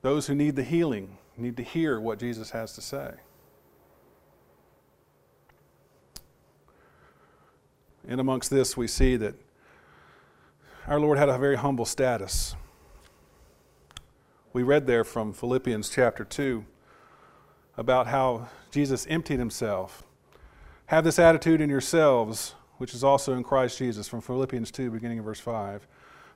Those 0.00 0.28
who 0.28 0.34
need 0.34 0.56
the 0.56 0.62
healing 0.62 1.18
need 1.36 1.58
to 1.58 1.62
hear 1.62 2.00
what 2.00 2.18
Jesus 2.18 2.50
has 2.52 2.72
to 2.74 2.80
say. 2.80 3.12
And 8.08 8.22
amongst 8.22 8.48
this, 8.48 8.74
we 8.74 8.88
see 8.88 9.16
that 9.16 9.34
our 10.86 10.98
Lord 10.98 11.18
had 11.18 11.28
a 11.28 11.36
very 11.36 11.56
humble 11.56 11.84
status. 11.84 12.56
We 14.54 14.62
read 14.62 14.86
there 14.86 15.04
from 15.04 15.34
Philippians 15.34 15.90
chapter 15.90 16.24
2 16.24 16.64
about 17.76 18.06
how 18.06 18.48
Jesus 18.70 19.06
emptied 19.10 19.38
himself. 19.38 20.02
Have 20.86 21.04
this 21.04 21.18
attitude 21.18 21.60
in 21.60 21.68
yourselves, 21.68 22.54
which 22.78 22.94
is 22.94 23.04
also 23.04 23.34
in 23.34 23.44
Christ 23.44 23.76
Jesus, 23.76 24.08
from 24.08 24.22
Philippians 24.22 24.70
2, 24.70 24.90
beginning 24.90 25.18
of 25.18 25.26
verse 25.26 25.40
5, 25.40 25.86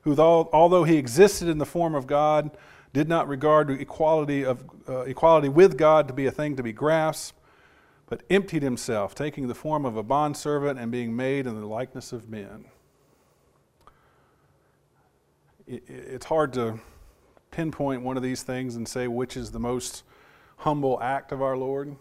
who, 0.03 0.15
although 0.19 0.85
he 0.85 0.99
existed 0.99 1.49
in 1.49 1.57
the 1.57 1.65
form 1.65 1.95
of 1.95 2.07
God, 2.07 2.51
did 2.93 3.09
not 3.09 3.29
regard 3.29 3.71
equality, 3.71 4.45
of, 4.45 4.63
uh, 4.87 5.01
equality 5.05 5.49
with 5.49 5.79
God 5.79 6.07
to 6.09 6.13
be 6.13 6.27
a 6.27 6.31
thing 6.31 6.55
to 6.57 6.63
be 6.63 6.75
grasped, 6.75 7.39
but 8.13 8.25
emptied 8.29 8.63
himself, 8.63 9.15
taking 9.15 9.49
the 9.49 9.55
form 9.55 9.87
of 9.87 9.97
a 9.97 10.03
bondservant 10.03 10.79
and 10.79 10.93
being 10.93 11.17
made 11.17 11.47
in 11.47 11.59
the 11.59 11.67
likeness 11.67 12.13
of 12.13 12.29
men. 12.29 12.67
it's 15.67 16.27
hard 16.27 16.53
to 16.53 16.79
pinpoint 17.51 18.03
one 18.03 18.19
of 18.19 18.23
these 18.23 18.43
things 18.43 18.77
and 18.77 18.87
say 18.87 19.09
which 19.09 19.35
is 19.35 19.51
the 19.51 19.59
most 19.59 20.03
humble 20.59 21.01
act 21.01 21.33
of 21.33 21.41
our 21.41 21.57
Lord. 21.57 21.97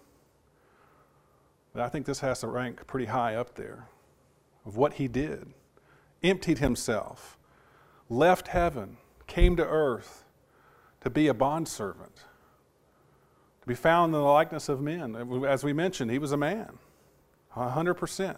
But 1.71 1.83
I 1.83 1.87
think 1.87 2.05
this 2.05 2.19
has 2.19 2.41
to 2.41 2.47
rank 2.47 2.85
pretty 2.87 3.05
high 3.05 3.35
up 3.35 3.55
there 3.55 3.87
of 4.65 4.75
what 4.75 4.95
he 4.95 5.07
did. 5.07 5.53
Emptied 6.21 6.57
himself, 6.57 7.37
left 8.09 8.49
heaven, 8.49 8.97
came 9.27 9.55
to 9.55 9.65
earth 9.65 10.25
to 10.99 11.09
be 11.09 11.27
a 11.27 11.33
bondservant, 11.33 12.25
to 13.61 13.67
be 13.67 13.75
found 13.75 14.13
in 14.13 14.19
the 14.19 14.25
likeness 14.25 14.69
of 14.69 14.81
men. 14.81 15.15
As 15.47 15.63
we 15.63 15.73
mentioned, 15.73 16.11
he 16.11 16.19
was 16.19 16.31
a 16.31 16.37
man, 16.37 16.79
100%. 17.55 18.35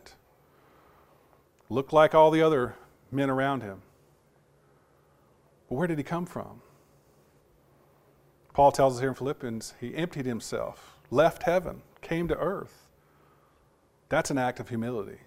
Looked 1.70 1.94
like 1.94 2.14
all 2.14 2.30
the 2.30 2.42
other 2.42 2.76
men 3.12 3.30
around 3.30 3.62
him. 3.62 3.82
But 5.70 5.76
where 5.76 5.88
did 5.88 5.98
he 5.98 6.04
come 6.04 6.26
from? 6.26 6.62
Paul 8.54 8.72
tells 8.72 8.96
us 8.96 9.00
here 9.00 9.10
in 9.10 9.16
Philippians, 9.16 9.74
he 9.80 9.96
emptied 9.96 10.26
himself, 10.26 10.98
left 11.10 11.44
heaven, 11.44 11.82
came 12.02 12.28
to 12.28 12.38
earth. 12.38 12.88
That's 14.10 14.30
an 14.30 14.38
act 14.38 14.60
of 14.60 14.70
humility. 14.70 15.20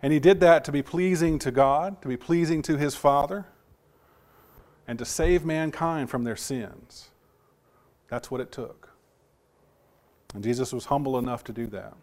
And 0.00 0.12
he 0.12 0.18
did 0.18 0.40
that 0.40 0.64
to 0.64 0.72
be 0.72 0.82
pleasing 0.82 1.38
to 1.40 1.50
God, 1.50 2.00
to 2.02 2.08
be 2.08 2.16
pleasing 2.16 2.62
to 2.62 2.76
his 2.76 2.94
Father, 2.94 3.46
and 4.88 4.98
to 4.98 5.04
save 5.04 5.44
mankind 5.44 6.08
from 6.08 6.24
their 6.24 6.36
sins. 6.36 7.10
That's 8.12 8.30
what 8.30 8.42
it 8.42 8.52
took. 8.52 8.90
And 10.34 10.44
Jesus 10.44 10.70
was 10.70 10.84
humble 10.84 11.16
enough 11.16 11.44
to 11.44 11.52
do 11.54 11.66
that. 11.68 11.94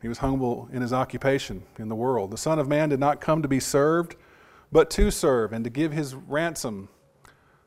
He 0.00 0.08
was 0.08 0.16
humble 0.16 0.66
in 0.72 0.80
his 0.80 0.94
occupation 0.94 1.64
in 1.78 1.90
the 1.90 1.94
world. 1.94 2.30
The 2.30 2.38
Son 2.38 2.58
of 2.58 2.66
Man 2.66 2.88
did 2.88 2.98
not 2.98 3.20
come 3.20 3.42
to 3.42 3.48
be 3.48 3.60
served 3.60 4.16
but 4.72 4.88
to 4.92 5.10
serve 5.10 5.52
and 5.52 5.64
to 5.64 5.68
give 5.68 5.92
his 5.92 6.14
ransom, 6.14 6.88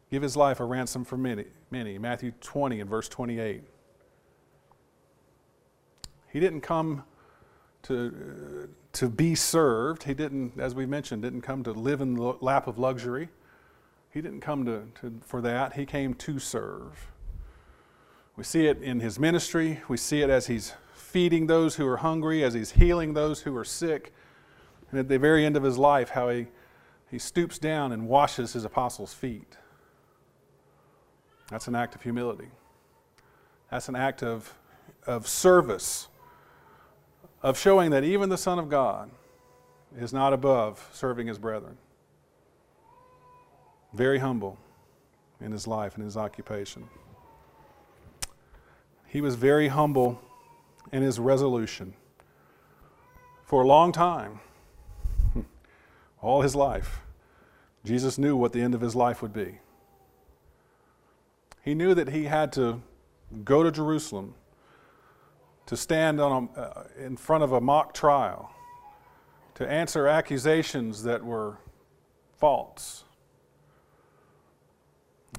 give 0.09 0.23
his 0.23 0.35
life 0.35 0.59
a 0.59 0.65
ransom 0.65 1.05
for 1.05 1.17
many. 1.17 1.45
many. 1.69 1.99
Matthew 1.99 2.31
20 2.41 2.79
and 2.79 2.89
verse 2.89 3.07
28. 3.07 3.61
He 6.31 6.39
didn't 6.39 6.61
come 6.61 7.03
to, 7.83 8.07
uh, 8.07 8.67
to 8.93 9.07
be 9.07 9.35
served. 9.35 10.01
He 10.01 10.15
didn't, 10.15 10.59
as 10.59 10.73
we 10.73 10.87
mentioned, 10.87 11.21
didn't 11.21 11.41
come 11.41 11.63
to 11.63 11.73
live 11.73 12.01
in 12.01 12.15
the 12.15 12.37
lap 12.41 12.65
of 12.65 12.79
luxury. 12.79 13.29
He 14.13 14.21
didn't 14.21 14.41
come 14.41 14.65
to, 14.65 14.83
to, 15.01 15.19
for 15.25 15.41
that. 15.41 15.73
He 15.73 15.85
came 15.85 16.13
to 16.15 16.39
serve. 16.39 17.11
We 18.35 18.43
see 18.43 18.67
it 18.67 18.81
in 18.81 18.99
his 18.99 19.19
ministry. 19.19 19.81
We 19.87 19.97
see 19.97 20.21
it 20.21 20.29
as 20.29 20.47
he's 20.47 20.73
feeding 20.93 21.47
those 21.47 21.75
who 21.75 21.87
are 21.87 21.97
hungry, 21.97 22.43
as 22.43 22.53
he's 22.53 22.71
healing 22.71 23.13
those 23.13 23.41
who 23.41 23.55
are 23.55 23.65
sick. 23.65 24.13
And 24.91 24.99
at 24.99 25.07
the 25.07 25.17
very 25.17 25.45
end 25.45 25.57
of 25.57 25.63
his 25.63 25.77
life, 25.77 26.09
how 26.09 26.29
he 26.29 26.47
he 27.13 27.19
stoops 27.19 27.59
down 27.59 27.91
and 27.91 28.07
washes 28.07 28.53
his 28.53 28.65
apostles' 28.65 29.13
feet. 29.13 29.55
That's 31.51 31.67
an 31.67 31.75
act 31.75 31.93
of 31.93 32.01
humility. 32.01 32.47
That's 33.69 33.87
an 33.87 33.95
act 33.95 34.23
of, 34.23 34.51
of 35.05 35.27
service, 35.27 36.07
of 37.43 37.55
showing 37.55 37.91
that 37.91 38.03
even 38.03 38.29
the 38.29 38.37
Son 38.37 38.57
of 38.57 38.67
God, 38.67 39.11
is 39.95 40.11
not 40.11 40.33
above 40.33 40.89
serving 40.91 41.27
his 41.27 41.37
brethren. 41.37 41.77
Very 43.93 44.19
humble 44.19 44.57
in 45.39 45.51
his 45.51 45.67
life 45.67 45.95
and 45.95 46.03
his 46.03 46.17
occupation. 46.17 46.87
He 49.07 49.21
was 49.21 49.35
very 49.35 49.67
humble 49.67 50.19
in 50.91 51.03
his 51.03 51.19
resolution. 51.19 51.93
For 53.45 53.61
a 53.61 53.67
long 53.67 53.91
time, 53.91 54.39
all 56.21 56.41
his 56.41 56.55
life, 56.55 57.01
Jesus 57.85 58.17
knew 58.17 58.35
what 58.35 58.53
the 58.53 58.61
end 58.61 58.73
of 58.73 58.81
his 58.81 58.95
life 58.95 59.21
would 59.21 59.33
be. 59.33 59.59
He 61.61 61.75
knew 61.75 61.93
that 61.93 62.09
he 62.09 62.25
had 62.25 62.51
to 62.53 62.81
go 63.43 63.63
to 63.63 63.71
Jerusalem 63.71 64.35
to 65.65 65.77
stand 65.77 66.19
on 66.19 66.49
a, 66.55 66.59
uh, 66.59 66.83
in 66.97 67.15
front 67.15 67.43
of 67.43 67.51
a 67.51 67.61
mock 67.61 67.93
trial, 67.93 68.51
to 69.55 69.69
answer 69.69 70.07
accusations 70.07 71.03
that 71.03 71.23
were 71.23 71.57
false, 72.37 73.03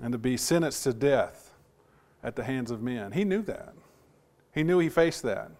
and 0.03 0.13
to 0.13 0.19
be 0.19 0.37
sentenced 0.37 0.85
to 0.85 0.93
death 0.93 1.55
at 2.23 2.37
the 2.37 2.45
hands 2.45 2.71
of 2.71 2.83
men. 2.83 3.13
He 3.13 3.25
knew 3.25 3.43
that. 3.43 3.75
He 4.53 4.63
knew 4.63 4.79
he 4.79 4.89
faced 4.89 5.23
that. 5.23 5.51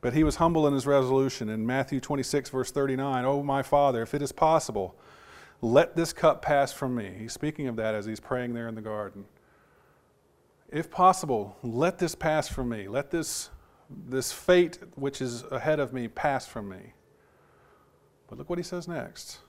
But 0.00 0.14
he 0.14 0.24
was 0.24 0.36
humble 0.36 0.66
in 0.66 0.72
his 0.72 0.86
resolution. 0.86 1.48
In 1.48 1.66
Matthew 1.66 2.00
26, 2.00 2.50
verse 2.50 2.70
39, 2.70 3.24
Oh, 3.24 3.42
my 3.42 3.62
Father, 3.62 4.02
if 4.02 4.14
it 4.14 4.22
is 4.22 4.32
possible, 4.32 4.94
let 5.60 5.94
this 5.94 6.12
cup 6.12 6.40
pass 6.40 6.72
from 6.72 6.94
me. 6.94 7.12
He's 7.18 7.32
speaking 7.32 7.68
of 7.68 7.76
that 7.76 7.94
as 7.94 8.06
he's 8.06 8.20
praying 8.20 8.54
there 8.54 8.66
in 8.66 8.74
the 8.74 8.80
garden. 8.80 9.26
If 10.70 10.90
possible, 10.90 11.56
let 11.62 11.98
this 11.98 12.14
pass 12.14 12.48
from 12.48 12.70
me. 12.70 12.88
Let 12.88 13.10
this, 13.10 13.50
this 13.90 14.32
fate 14.32 14.78
which 14.94 15.20
is 15.20 15.42
ahead 15.50 15.80
of 15.80 15.92
me 15.92 16.08
pass 16.08 16.46
from 16.46 16.68
me. 16.68 16.94
But 18.28 18.38
look 18.38 18.48
what 18.48 18.58
he 18.58 18.62
says 18.62 18.88
next. 18.88 19.40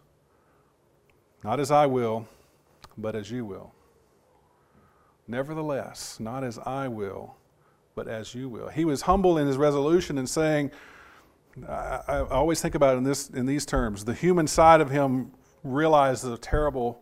Not 1.44 1.60
as 1.60 1.72
I 1.72 1.86
will, 1.86 2.28
but 2.98 3.16
as 3.16 3.32
you 3.32 3.46
will. 3.46 3.74
Nevertheless, 5.28 6.20
not 6.20 6.44
as 6.44 6.60
I 6.60 6.88
will, 6.88 7.36
but 7.96 8.08
as 8.08 8.34
you 8.34 8.50
will. 8.50 8.70
He 8.70 8.86
was 8.86 9.04
humble 9.04 9.38
in 9.38 9.48
his 9.48 9.58
resolution 9.58 10.18
and 10.18 10.30
saying, 10.30 10.72
I, 11.68 12.02
I 12.08 12.20
always 12.30 12.62
think 12.62 12.76
about 12.76 12.96
it 12.96 12.98
in, 13.00 13.04
this, 13.04 13.30
in 13.30 13.46
these 13.46 13.66
terms. 13.66 14.06
The 14.06 14.14
human 14.14 14.48
side 14.48 14.82
of 14.82 14.90
him 14.90 15.32
realized 15.64 16.24
the 16.24 16.38
terrible 16.38 17.02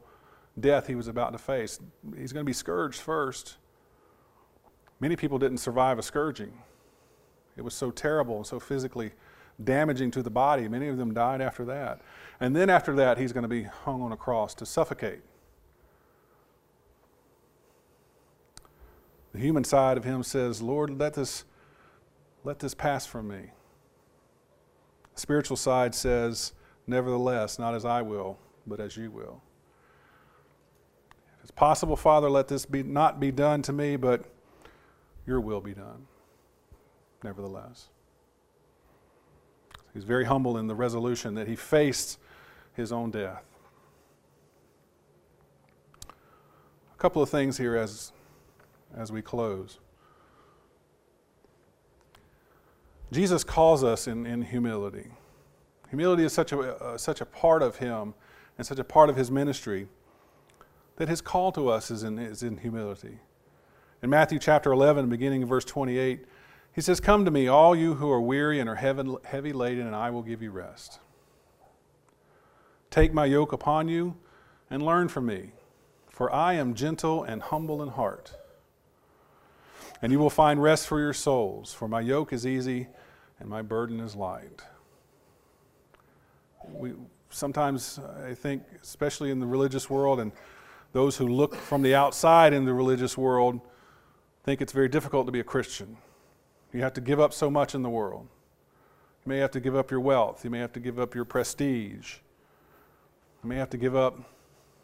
death 0.59 0.87
he 0.87 0.95
was 0.95 1.07
about 1.07 1.31
to 1.31 1.37
face. 1.37 1.79
He's 2.17 2.33
going 2.33 2.43
to 2.43 2.49
be 2.49 2.53
scourged 2.53 2.99
first. 2.99 3.57
Many 4.99 5.15
people 5.15 5.39
didn't 5.39 5.59
survive 5.59 5.97
a 5.97 6.03
scourging. 6.03 6.51
It 7.55 7.61
was 7.61 7.73
so 7.73 7.91
terrible 7.91 8.37
and 8.37 8.45
so 8.45 8.59
physically 8.59 9.11
damaging 9.63 10.11
to 10.11 10.23
the 10.23 10.29
body. 10.29 10.67
Many 10.67 10.87
of 10.87 10.97
them 10.97 11.13
died 11.13 11.41
after 11.41 11.65
that. 11.65 12.01
And 12.39 12.55
then 12.55 12.69
after 12.69 12.93
that, 12.95 13.17
he's 13.17 13.33
going 13.33 13.43
to 13.43 13.49
be 13.49 13.63
hung 13.63 14.01
on 14.01 14.11
a 14.11 14.17
cross 14.17 14.53
to 14.55 14.65
suffocate. 14.65 15.21
The 19.33 19.39
human 19.39 19.63
side 19.63 19.97
of 19.97 20.03
him 20.03 20.23
says, 20.23 20.61
Lord, 20.61 20.99
let 20.99 21.13
this, 21.13 21.45
let 22.43 22.59
this 22.59 22.73
pass 22.73 23.05
from 23.05 23.27
me. 23.27 23.51
The 25.13 25.21
spiritual 25.21 25.57
side 25.57 25.93
says, 25.93 26.53
Nevertheless, 26.87 27.59
not 27.59 27.75
as 27.75 27.85
I 27.85 28.01
will, 28.01 28.39
but 28.65 28.79
as 28.79 28.97
you 28.97 29.11
will. 29.11 29.43
If 31.37 31.43
it's 31.43 31.51
possible, 31.51 31.95
Father, 31.95 32.29
let 32.29 32.47
this 32.47 32.65
be, 32.65 32.81
not 32.81 33.19
be 33.19 33.31
done 33.31 33.61
to 33.63 33.73
me, 33.73 33.95
but 33.95 34.25
your 35.27 35.39
will 35.39 35.61
be 35.61 35.73
done. 35.73 36.07
Nevertheless. 37.23 37.89
He's 39.93 40.03
very 40.03 40.25
humble 40.25 40.57
in 40.57 40.65
the 40.65 40.73
resolution 40.73 41.35
that 41.35 41.47
he 41.47 41.55
faced 41.55 42.17
his 42.73 42.91
own 42.91 43.11
death. 43.11 43.43
A 46.07 46.97
couple 46.97 47.21
of 47.21 47.29
things 47.29 47.57
here 47.57 47.75
as 47.75 48.11
as 48.95 49.11
we 49.11 49.21
close. 49.21 49.79
Jesus 53.11 53.43
calls 53.43 53.83
us 53.83 54.07
in, 54.07 54.25
in 54.25 54.43
humility. 54.43 55.11
Humility 55.89 56.23
is 56.23 56.33
such 56.33 56.51
a, 56.51 56.59
uh, 56.59 56.97
such 56.97 57.21
a 57.21 57.25
part 57.25 57.63
of 57.63 57.77
Him 57.77 58.13
and 58.57 58.67
such 58.67 58.77
a 58.77 58.83
part 58.83 59.09
of 59.09 59.15
His 59.15 59.31
ministry 59.31 59.87
that 60.97 61.09
His 61.09 61.21
call 61.21 61.51
to 61.53 61.69
us 61.69 61.89
is 61.89 62.03
in, 62.03 62.19
is 62.19 62.43
in 62.43 62.57
humility. 62.57 63.19
In 64.03 64.09
Matthew 64.09 64.37
chapter 64.37 64.71
11, 64.71 65.09
beginning 65.09 65.41
in 65.41 65.47
verse 65.47 65.65
28, 65.65 66.25
He 66.73 66.81
says, 66.81 66.99
Come 66.99 67.25
to 67.25 67.31
me, 67.31 67.47
all 67.47 67.75
you 67.75 67.95
who 67.95 68.11
are 68.11 68.21
weary 68.21 68.59
and 68.59 68.69
are 68.69 68.75
heavy, 68.75 69.15
heavy 69.23 69.53
laden, 69.53 69.87
and 69.87 69.95
I 69.95 70.11
will 70.11 70.21
give 70.21 70.43
you 70.43 70.51
rest. 70.51 70.99
Take 72.91 73.13
my 73.13 73.25
yoke 73.25 73.51
upon 73.51 73.87
you 73.87 74.15
and 74.69 74.83
learn 74.83 75.09
from 75.09 75.25
me, 75.25 75.51
for 76.09 76.31
I 76.31 76.53
am 76.53 76.75
gentle 76.75 77.23
and 77.23 77.41
humble 77.41 77.81
in 77.81 77.89
heart 77.89 78.38
and 80.01 80.11
you 80.11 80.19
will 80.19 80.29
find 80.29 80.61
rest 80.61 80.87
for 80.87 80.99
your 80.99 81.13
souls, 81.13 81.73
for 81.73 81.87
my 81.87 82.01
yoke 82.01 82.33
is 82.33 82.45
easy 82.47 82.87
and 83.39 83.49
my 83.49 83.61
burden 83.61 83.99
is 83.99 84.15
light. 84.15 84.61
We, 86.71 86.93
sometimes, 87.29 87.99
I 88.25 88.33
think, 88.33 88.63
especially 88.81 89.31
in 89.31 89.39
the 89.39 89.47
religious 89.47 89.89
world, 89.89 90.19
and 90.19 90.31
those 90.93 91.17
who 91.17 91.27
look 91.27 91.55
from 91.55 91.81
the 91.81 91.95
outside 91.95 92.53
in 92.53 92.65
the 92.65 92.73
religious 92.73 93.17
world, 93.17 93.59
think 94.43 94.61
it's 94.61 94.73
very 94.73 94.89
difficult 94.89 95.25
to 95.25 95.31
be 95.31 95.39
a 95.39 95.43
Christian. 95.43 95.97
You 96.73 96.81
have 96.81 96.93
to 96.93 97.01
give 97.01 97.19
up 97.19 97.33
so 97.33 97.49
much 97.49 97.75
in 97.75 97.81
the 97.81 97.89
world. 97.89 98.27
You 99.25 99.29
may 99.29 99.37
have 99.39 99.51
to 99.51 99.59
give 99.59 99.75
up 99.75 99.91
your 99.91 99.99
wealth, 99.99 100.43
you 100.43 100.49
may 100.49 100.59
have 100.59 100.73
to 100.73 100.79
give 100.79 100.99
up 100.99 101.13
your 101.13 101.25
prestige, 101.25 102.15
you 103.43 103.49
may 103.49 103.57
have 103.57 103.69
to 103.71 103.77
give 103.77 103.95
up 103.95 104.17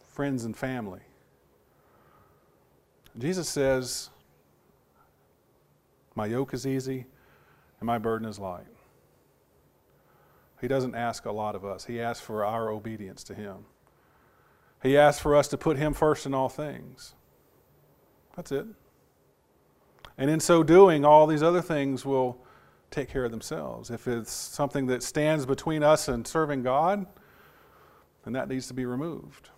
friends 0.10 0.46
and 0.46 0.56
family. 0.56 1.02
Jesus 3.18 3.48
says, 3.48 4.10
my 6.16 6.26
yoke 6.26 6.54
is 6.54 6.66
easy 6.66 7.06
and 7.80 7.88
my 7.88 7.98
burden 7.98 8.28
is 8.28 8.40
light. 8.40 8.66
He 10.62 10.68
doesn't 10.68 10.96
ask 10.96 11.26
a 11.26 11.32
lot 11.32 11.56
of 11.56 11.66
us, 11.66 11.86
He 11.86 12.02
asks 12.02 12.26
for 12.26 12.44
our 12.44 12.70
obedience 12.70 13.24
to 13.26 13.36
Him. 13.36 13.66
He 14.82 14.98
asks 14.98 15.22
for 15.22 15.36
us 15.36 15.48
to 15.50 15.58
put 15.58 15.78
Him 15.78 15.94
first 15.94 16.26
in 16.26 16.34
all 16.34 16.50
things. 16.50 17.14
That's 18.36 18.52
it. 18.52 18.66
And 20.18 20.30
in 20.30 20.40
so 20.40 20.64
doing, 20.64 21.04
all 21.04 21.28
these 21.28 21.44
other 21.44 21.62
things 21.62 22.06
will 22.06 22.38
take 22.90 23.10
care 23.10 23.26
of 23.26 23.32
themselves. 23.32 23.90
If 23.90 24.08
it's 24.08 24.32
something 24.32 24.88
that 24.88 25.04
stands 25.04 25.46
between 25.46 25.84
us 25.84 26.08
and 26.08 26.26
serving 26.26 26.64
God, 26.64 27.06
then 28.24 28.34
that 28.34 28.48
needs 28.48 28.68
to 28.68 28.74
be 28.74 28.86
removed. 28.86 29.50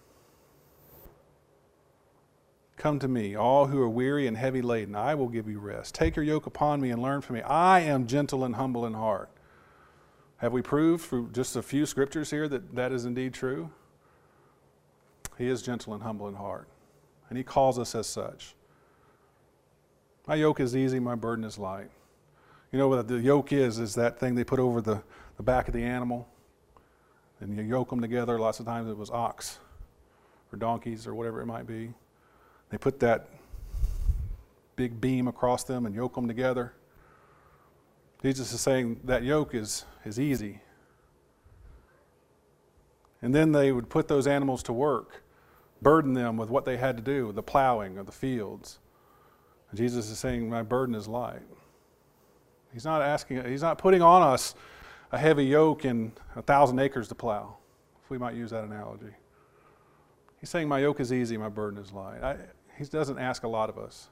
Come 2.78 3.00
to 3.00 3.08
me, 3.08 3.36
all 3.36 3.66
who 3.66 3.82
are 3.82 3.90
weary 3.90 4.28
and 4.28 4.38
heavy 4.38 4.62
laden, 4.62 4.96
I 4.96 5.16
will 5.16 5.30
give 5.30 5.48
you 5.48 5.60
rest. 5.60 5.96
Take 5.96 6.16
your 6.16 6.24
yoke 6.24 6.46
upon 6.46 6.80
me 6.80 6.92
and 6.92 7.02
learn 7.02 7.22
from 7.22 7.38
me. 7.38 7.42
I 7.42 7.80
am 7.80 8.06
gentle 8.06 8.44
and 8.44 8.56
humble 8.56 8.86
in 8.86 8.94
heart. 8.94 9.32
Have 10.38 10.54
we 10.54 10.62
proved 10.62 11.04
through 11.04 11.32
just 11.32 11.56
a 11.56 11.64
few 11.64 11.88
scriptures 11.88 12.30
here 12.30 12.48
that 12.48 12.76
that 12.76 12.92
is 12.92 13.06
indeed 13.06 13.34
true? 13.34 13.72
He 15.40 15.48
is 15.48 15.64
gentle 15.64 15.96
and 15.96 16.04
humble 16.04 16.28
in 16.28 16.36
heart, 16.36 16.68
and 17.30 17.38
He 17.38 17.44
calls 17.44 17.80
us 17.80 17.96
as 17.96 18.06
such. 18.06 18.54
My 20.28 20.36
yoke 20.36 20.60
is 20.60 20.76
easy, 20.76 21.00
my 21.00 21.16
burden 21.16 21.46
is 21.46 21.58
light. 21.58 21.90
You 22.72 22.78
know 22.78 22.90
what 22.90 23.08
the 23.08 23.16
yoke 23.16 23.52
is? 23.54 23.80
Is 23.80 23.96
that 23.96 24.20
thing 24.20 24.36
they 24.36 24.44
put 24.44 24.60
over 24.60 24.82
the, 24.82 25.02
the 25.38 25.44
back 25.44 25.68
of 25.68 25.74
the 25.74 25.84
animal, 25.84 26.28
and 27.40 27.58
you 27.58 27.64
yoke 27.64 27.90
them 27.90 28.02
together. 28.02 28.38
Lots 28.38 28.60
of 28.60 28.68
times 28.68 28.88
it 28.88 28.98
was 28.98 29.10
ox 29.10 29.58
or 30.54 30.60
donkeys 30.60 31.08
or 31.08 31.16
whatever 31.16 31.42
it 31.42 31.48
might 31.48 31.66
be. 31.66 31.94
They 32.70 32.78
put 32.78 33.00
that 33.00 33.30
big 34.76 35.02
beam 35.02 35.28
across 35.28 35.64
them 35.64 35.86
and 35.86 35.94
yoke 35.94 36.16
them 36.16 36.28
together. 36.28 36.74
Jesus 38.22 38.52
is 38.54 38.62
saying 38.62 39.02
that 39.04 39.24
yoke 39.24 39.54
is, 39.54 39.86
is 40.06 40.20
easy. 40.20 40.62
And 43.22 43.34
then 43.34 43.52
they 43.52 43.72
would 43.72 43.90
put 43.90 44.08
those 44.08 44.28
animals 44.28 44.64
to 44.64 44.74
work, 44.74 45.24
burden 45.82 46.14
them 46.14 46.38
with 46.38 46.50
what 46.50 46.66
they 46.66 46.78
had 46.78 46.98
to 46.98 47.04
do, 47.04 47.32
the 47.32 47.44
plowing 47.44 47.98
of 47.98 48.06
the 48.06 48.12
fields. 48.12 48.80
And 49.70 49.78
Jesus 49.78 50.10
is 50.10 50.20
saying, 50.20 50.50
My 50.50 50.64
burden 50.64 50.96
is 50.96 51.08
light. 51.08 51.42
He's 52.74 52.86
not 52.86 53.02
asking, 53.02 53.44
he's 53.46 53.62
not 53.62 53.78
putting 53.78 54.02
on 54.02 54.22
us 54.22 54.54
a 55.12 55.18
heavy 55.18 55.46
yoke 55.46 55.86
and 55.86 56.12
a 56.36 56.42
thousand 56.42 56.80
acres 56.80 57.08
to 57.08 57.16
plow, 57.16 57.56
if 58.04 58.10
we 58.10 58.18
might 58.18 58.36
use 58.36 58.52
that 58.52 58.64
analogy. 58.64 59.16
He's 60.40 60.50
saying, 60.50 60.68
My 60.68 60.80
yoke 60.80 61.00
is 61.00 61.12
easy, 61.12 61.38
my 61.38 61.50
burden 61.50 61.80
is 61.80 61.92
light. 61.92 62.22
I, 62.22 62.38
he 62.78 62.86
doesn't 62.86 63.18
ask 63.18 63.44
a 63.44 63.48
lot 63.48 63.70
of 63.70 63.78
us. 63.78 64.10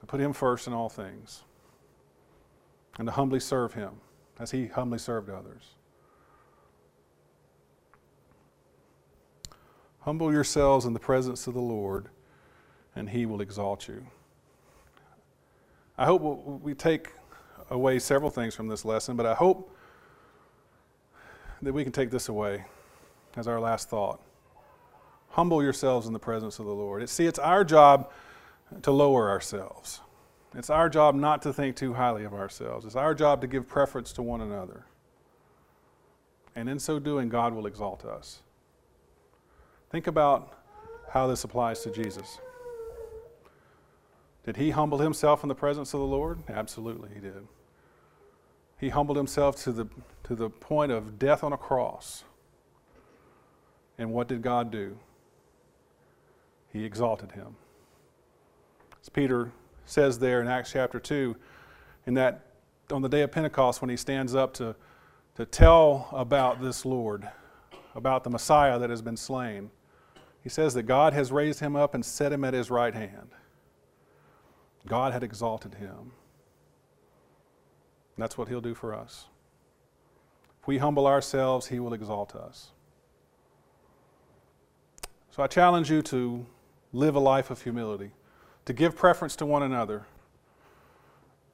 To 0.00 0.06
put 0.06 0.20
Him 0.20 0.32
first 0.32 0.66
in 0.66 0.72
all 0.72 0.88
things 0.88 1.42
and 2.98 3.06
to 3.06 3.12
humbly 3.12 3.40
serve 3.40 3.74
Him 3.74 3.92
as 4.38 4.50
He 4.50 4.66
humbly 4.66 4.98
served 4.98 5.30
others. 5.30 5.74
Humble 10.00 10.32
yourselves 10.32 10.86
in 10.86 10.92
the 10.92 11.00
presence 11.00 11.46
of 11.46 11.54
the 11.54 11.60
Lord, 11.60 12.08
and 12.94 13.10
He 13.10 13.26
will 13.26 13.40
exalt 13.40 13.88
you. 13.88 14.06
I 15.96 16.06
hope 16.06 16.22
we 16.62 16.74
take 16.74 17.12
away 17.70 17.98
several 17.98 18.30
things 18.30 18.54
from 18.54 18.68
this 18.68 18.84
lesson, 18.84 19.16
but 19.16 19.26
I 19.26 19.34
hope 19.34 19.76
that 21.60 21.72
we 21.72 21.82
can 21.82 21.92
take 21.92 22.10
this 22.10 22.28
away 22.28 22.64
as 23.36 23.48
our 23.48 23.60
last 23.60 23.90
thought. 23.90 24.20
Humble 25.30 25.62
yourselves 25.62 26.06
in 26.06 26.12
the 26.12 26.18
presence 26.18 26.58
of 26.58 26.66
the 26.66 26.72
Lord. 26.72 27.08
see, 27.08 27.26
it's 27.26 27.38
our 27.38 27.64
job 27.64 28.10
to 28.82 28.90
lower 28.90 29.30
ourselves. 29.30 30.00
It's 30.54 30.70
our 30.70 30.88
job 30.88 31.14
not 31.14 31.42
to 31.42 31.52
think 31.52 31.76
too 31.76 31.94
highly 31.94 32.24
of 32.24 32.32
ourselves. 32.32 32.84
It's 32.86 32.96
our 32.96 33.14
job 33.14 33.40
to 33.42 33.46
give 33.46 33.68
preference 33.68 34.12
to 34.14 34.22
one 34.22 34.40
another. 34.40 34.84
And 36.56 36.68
in 36.68 36.78
so 36.78 36.98
doing, 36.98 37.28
God 37.28 37.54
will 37.54 37.66
exalt 37.66 38.04
us. 38.04 38.42
Think 39.90 40.06
about 40.06 40.58
how 41.10 41.26
this 41.26 41.44
applies 41.44 41.80
to 41.82 41.90
Jesus. 41.90 42.38
Did 44.44 44.56
he 44.56 44.70
humble 44.70 44.98
himself 44.98 45.42
in 45.42 45.48
the 45.48 45.54
presence 45.54 45.92
of 45.94 46.00
the 46.00 46.06
Lord? 46.06 46.42
Absolutely, 46.48 47.10
he 47.14 47.20
did. 47.20 47.46
He 48.78 48.88
humbled 48.88 49.16
himself 49.16 49.56
to 49.64 49.72
the, 49.72 49.86
to 50.24 50.34
the 50.34 50.48
point 50.48 50.92
of 50.92 51.18
death 51.18 51.44
on 51.44 51.52
a 51.52 51.56
cross. 51.56 52.24
And 53.98 54.12
what 54.12 54.28
did 54.28 54.42
God 54.42 54.70
do? 54.70 54.98
He 56.72 56.84
exalted 56.84 57.32
him. 57.32 57.56
As 59.00 59.08
Peter 59.08 59.52
says 59.86 60.18
there 60.18 60.40
in 60.40 60.48
Acts 60.48 60.72
chapter 60.72 61.00
2, 61.00 61.34
in 62.06 62.14
that 62.14 62.44
on 62.90 63.02
the 63.02 63.08
day 63.08 63.22
of 63.22 63.32
Pentecost, 63.32 63.80
when 63.82 63.90
he 63.90 63.96
stands 63.96 64.34
up 64.34 64.54
to, 64.54 64.74
to 65.36 65.44
tell 65.44 66.08
about 66.12 66.60
this 66.60 66.84
Lord, 66.84 67.28
about 67.94 68.24
the 68.24 68.30
Messiah 68.30 68.78
that 68.78 68.90
has 68.90 69.02
been 69.02 69.16
slain, 69.16 69.70
he 70.42 70.48
says 70.48 70.74
that 70.74 70.84
God 70.84 71.12
has 71.12 71.30
raised 71.32 71.60
him 71.60 71.76
up 71.76 71.94
and 71.94 72.04
set 72.04 72.32
him 72.32 72.44
at 72.44 72.54
his 72.54 72.70
right 72.70 72.94
hand. 72.94 73.30
God 74.86 75.12
had 75.12 75.22
exalted 75.22 75.74
him. 75.74 76.12
That's 78.16 78.36
what 78.36 78.48
he'll 78.48 78.60
do 78.60 78.74
for 78.74 78.94
us. 78.94 79.26
If 80.60 80.66
we 80.66 80.78
humble 80.78 81.06
ourselves, 81.06 81.68
he 81.68 81.78
will 81.78 81.92
exalt 81.92 82.34
us. 82.34 82.72
So 85.30 85.42
I 85.42 85.46
challenge 85.46 85.90
you 85.90 86.02
to 86.02 86.44
live 86.98 87.14
a 87.14 87.20
life 87.20 87.48
of 87.50 87.62
humility, 87.62 88.10
to 88.64 88.72
give 88.72 88.96
preference 88.96 89.36
to 89.36 89.46
one 89.46 89.62
another, 89.62 90.04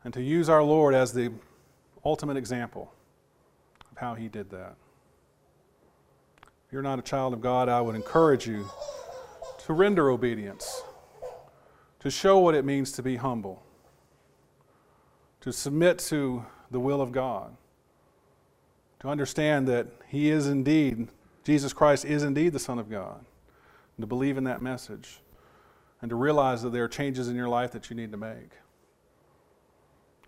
and 0.02 0.14
to 0.14 0.22
use 0.22 0.48
our 0.48 0.62
Lord 0.62 0.94
as 0.94 1.12
the 1.12 1.30
ultimate 2.02 2.38
example 2.38 2.90
of 3.92 3.98
how 3.98 4.14
he 4.14 4.28
did 4.28 4.48
that. 4.50 4.74
If 6.66 6.72
you're 6.72 6.80
not 6.80 6.98
a 6.98 7.02
child 7.02 7.34
of 7.34 7.42
God, 7.42 7.68
I 7.68 7.82
would 7.82 7.94
encourage 7.94 8.46
you 8.46 8.66
to 9.66 9.74
render 9.74 10.08
obedience, 10.08 10.82
to 12.00 12.10
show 12.10 12.38
what 12.38 12.54
it 12.54 12.64
means 12.64 12.90
to 12.92 13.02
be 13.02 13.16
humble, 13.16 13.62
to 15.42 15.52
submit 15.52 15.98
to 15.98 16.46
the 16.70 16.80
will 16.80 17.02
of 17.02 17.12
God, 17.12 17.54
to 19.00 19.08
understand 19.08 19.68
that 19.68 19.88
He 20.08 20.30
is 20.30 20.46
indeed, 20.46 21.08
Jesus 21.44 21.74
Christ 21.74 22.06
is 22.06 22.22
indeed 22.22 22.54
the 22.54 22.58
Son 22.58 22.78
of 22.78 22.88
God, 22.90 23.26
and 23.96 24.02
to 24.02 24.06
believe 24.06 24.38
in 24.38 24.44
that 24.44 24.62
message, 24.62 25.20
and 26.04 26.10
to 26.10 26.16
realize 26.16 26.60
that 26.60 26.70
there 26.70 26.84
are 26.84 26.88
changes 26.88 27.28
in 27.28 27.34
your 27.34 27.48
life 27.48 27.72
that 27.72 27.88
you 27.88 27.96
need 27.96 28.12
to 28.12 28.18
make. 28.18 28.50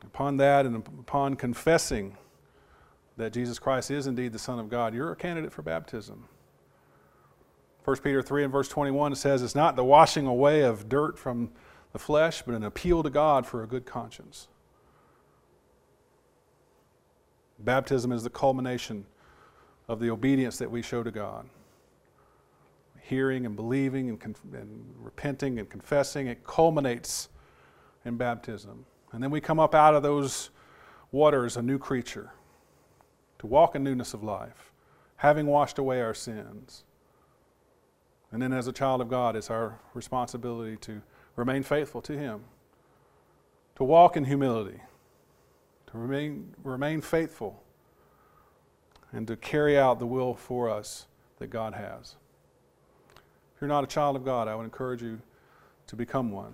Upon 0.02 0.38
that 0.38 0.64
and 0.64 0.76
upon 0.76 1.34
confessing 1.34 2.16
that 3.18 3.34
Jesus 3.34 3.58
Christ 3.58 3.90
is 3.90 4.06
indeed 4.06 4.32
the 4.32 4.38
Son 4.38 4.58
of 4.58 4.70
God, 4.70 4.94
you're 4.94 5.12
a 5.12 5.16
candidate 5.16 5.52
for 5.52 5.60
baptism. 5.60 6.30
1 7.84 7.98
Peter 7.98 8.22
3 8.22 8.44
and 8.44 8.52
verse 8.54 8.68
21 8.68 9.16
says, 9.16 9.42
It's 9.42 9.54
not 9.54 9.76
the 9.76 9.84
washing 9.84 10.26
away 10.26 10.62
of 10.62 10.88
dirt 10.88 11.18
from 11.18 11.50
the 11.92 11.98
flesh, 11.98 12.40
but 12.40 12.54
an 12.54 12.64
appeal 12.64 13.02
to 13.02 13.10
God 13.10 13.46
for 13.46 13.62
a 13.62 13.66
good 13.66 13.84
conscience. 13.84 14.48
Baptism 17.58 18.12
is 18.12 18.22
the 18.22 18.30
culmination 18.30 19.04
of 19.88 20.00
the 20.00 20.08
obedience 20.08 20.56
that 20.56 20.70
we 20.70 20.80
show 20.80 21.02
to 21.02 21.10
God. 21.10 21.50
Hearing 23.08 23.46
and 23.46 23.54
believing 23.54 24.08
and, 24.08 24.36
and 24.52 24.94
repenting 24.98 25.58
and 25.58 25.68
confessing, 25.68 26.26
it 26.26 26.44
culminates 26.44 27.28
in 28.04 28.16
baptism. 28.16 28.84
And 29.12 29.22
then 29.22 29.30
we 29.30 29.40
come 29.40 29.60
up 29.60 29.74
out 29.74 29.94
of 29.94 30.02
those 30.02 30.50
waters 31.12 31.56
a 31.56 31.62
new 31.62 31.78
creature 31.78 32.32
to 33.38 33.46
walk 33.46 33.74
in 33.74 33.84
newness 33.84 34.14
of 34.14 34.24
life, 34.24 34.72
having 35.16 35.46
washed 35.46 35.78
away 35.78 36.00
our 36.00 36.14
sins 36.14 36.84
and 38.32 38.42
then, 38.42 38.52
as 38.52 38.66
a 38.66 38.72
child 38.72 39.00
of 39.00 39.08
God, 39.08 39.36
it's 39.36 39.50
our 39.50 39.78
responsibility 39.94 40.76
to 40.78 41.00
remain 41.36 41.62
faithful 41.62 42.02
to 42.02 42.18
Him, 42.18 42.44
to 43.76 43.84
walk 43.84 44.16
in 44.16 44.24
humility, 44.24 44.80
to 45.90 45.98
remain, 45.98 46.54
remain 46.62 47.00
faithful, 47.00 47.62
and 49.12 49.26
to 49.28 49.36
carry 49.36 49.78
out 49.78 50.00
the 50.00 50.06
will 50.06 50.34
for 50.34 50.68
us 50.68 51.06
that 51.38 51.48
God 51.48 51.74
has. 51.74 52.16
If 53.56 53.62
you're 53.62 53.68
not 53.68 53.84
a 53.84 53.86
child 53.86 54.16
of 54.16 54.24
God, 54.24 54.48
I 54.48 54.54
would 54.54 54.64
encourage 54.64 55.00
you 55.00 55.18
to 55.86 55.96
become 55.96 56.30
one. 56.30 56.52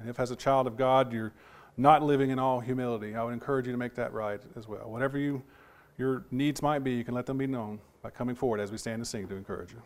And 0.00 0.10
if, 0.10 0.18
as 0.18 0.32
a 0.32 0.36
child 0.36 0.66
of 0.66 0.76
God, 0.76 1.12
you're 1.12 1.32
not 1.76 2.02
living 2.02 2.30
in 2.30 2.40
all 2.40 2.58
humility, 2.58 3.14
I 3.14 3.22
would 3.22 3.32
encourage 3.32 3.66
you 3.66 3.72
to 3.72 3.78
make 3.78 3.94
that 3.94 4.12
right 4.12 4.40
as 4.56 4.66
well. 4.66 4.90
Whatever 4.90 5.18
you, 5.18 5.40
your 5.98 6.24
needs 6.32 6.60
might 6.60 6.80
be, 6.80 6.94
you 6.94 7.04
can 7.04 7.14
let 7.14 7.26
them 7.26 7.38
be 7.38 7.46
known 7.46 7.78
by 8.02 8.10
coming 8.10 8.34
forward 8.34 8.58
as 8.58 8.72
we 8.72 8.76
stand 8.76 8.96
and 8.96 9.06
sing 9.06 9.28
to 9.28 9.36
encourage 9.36 9.70
you. 9.70 9.80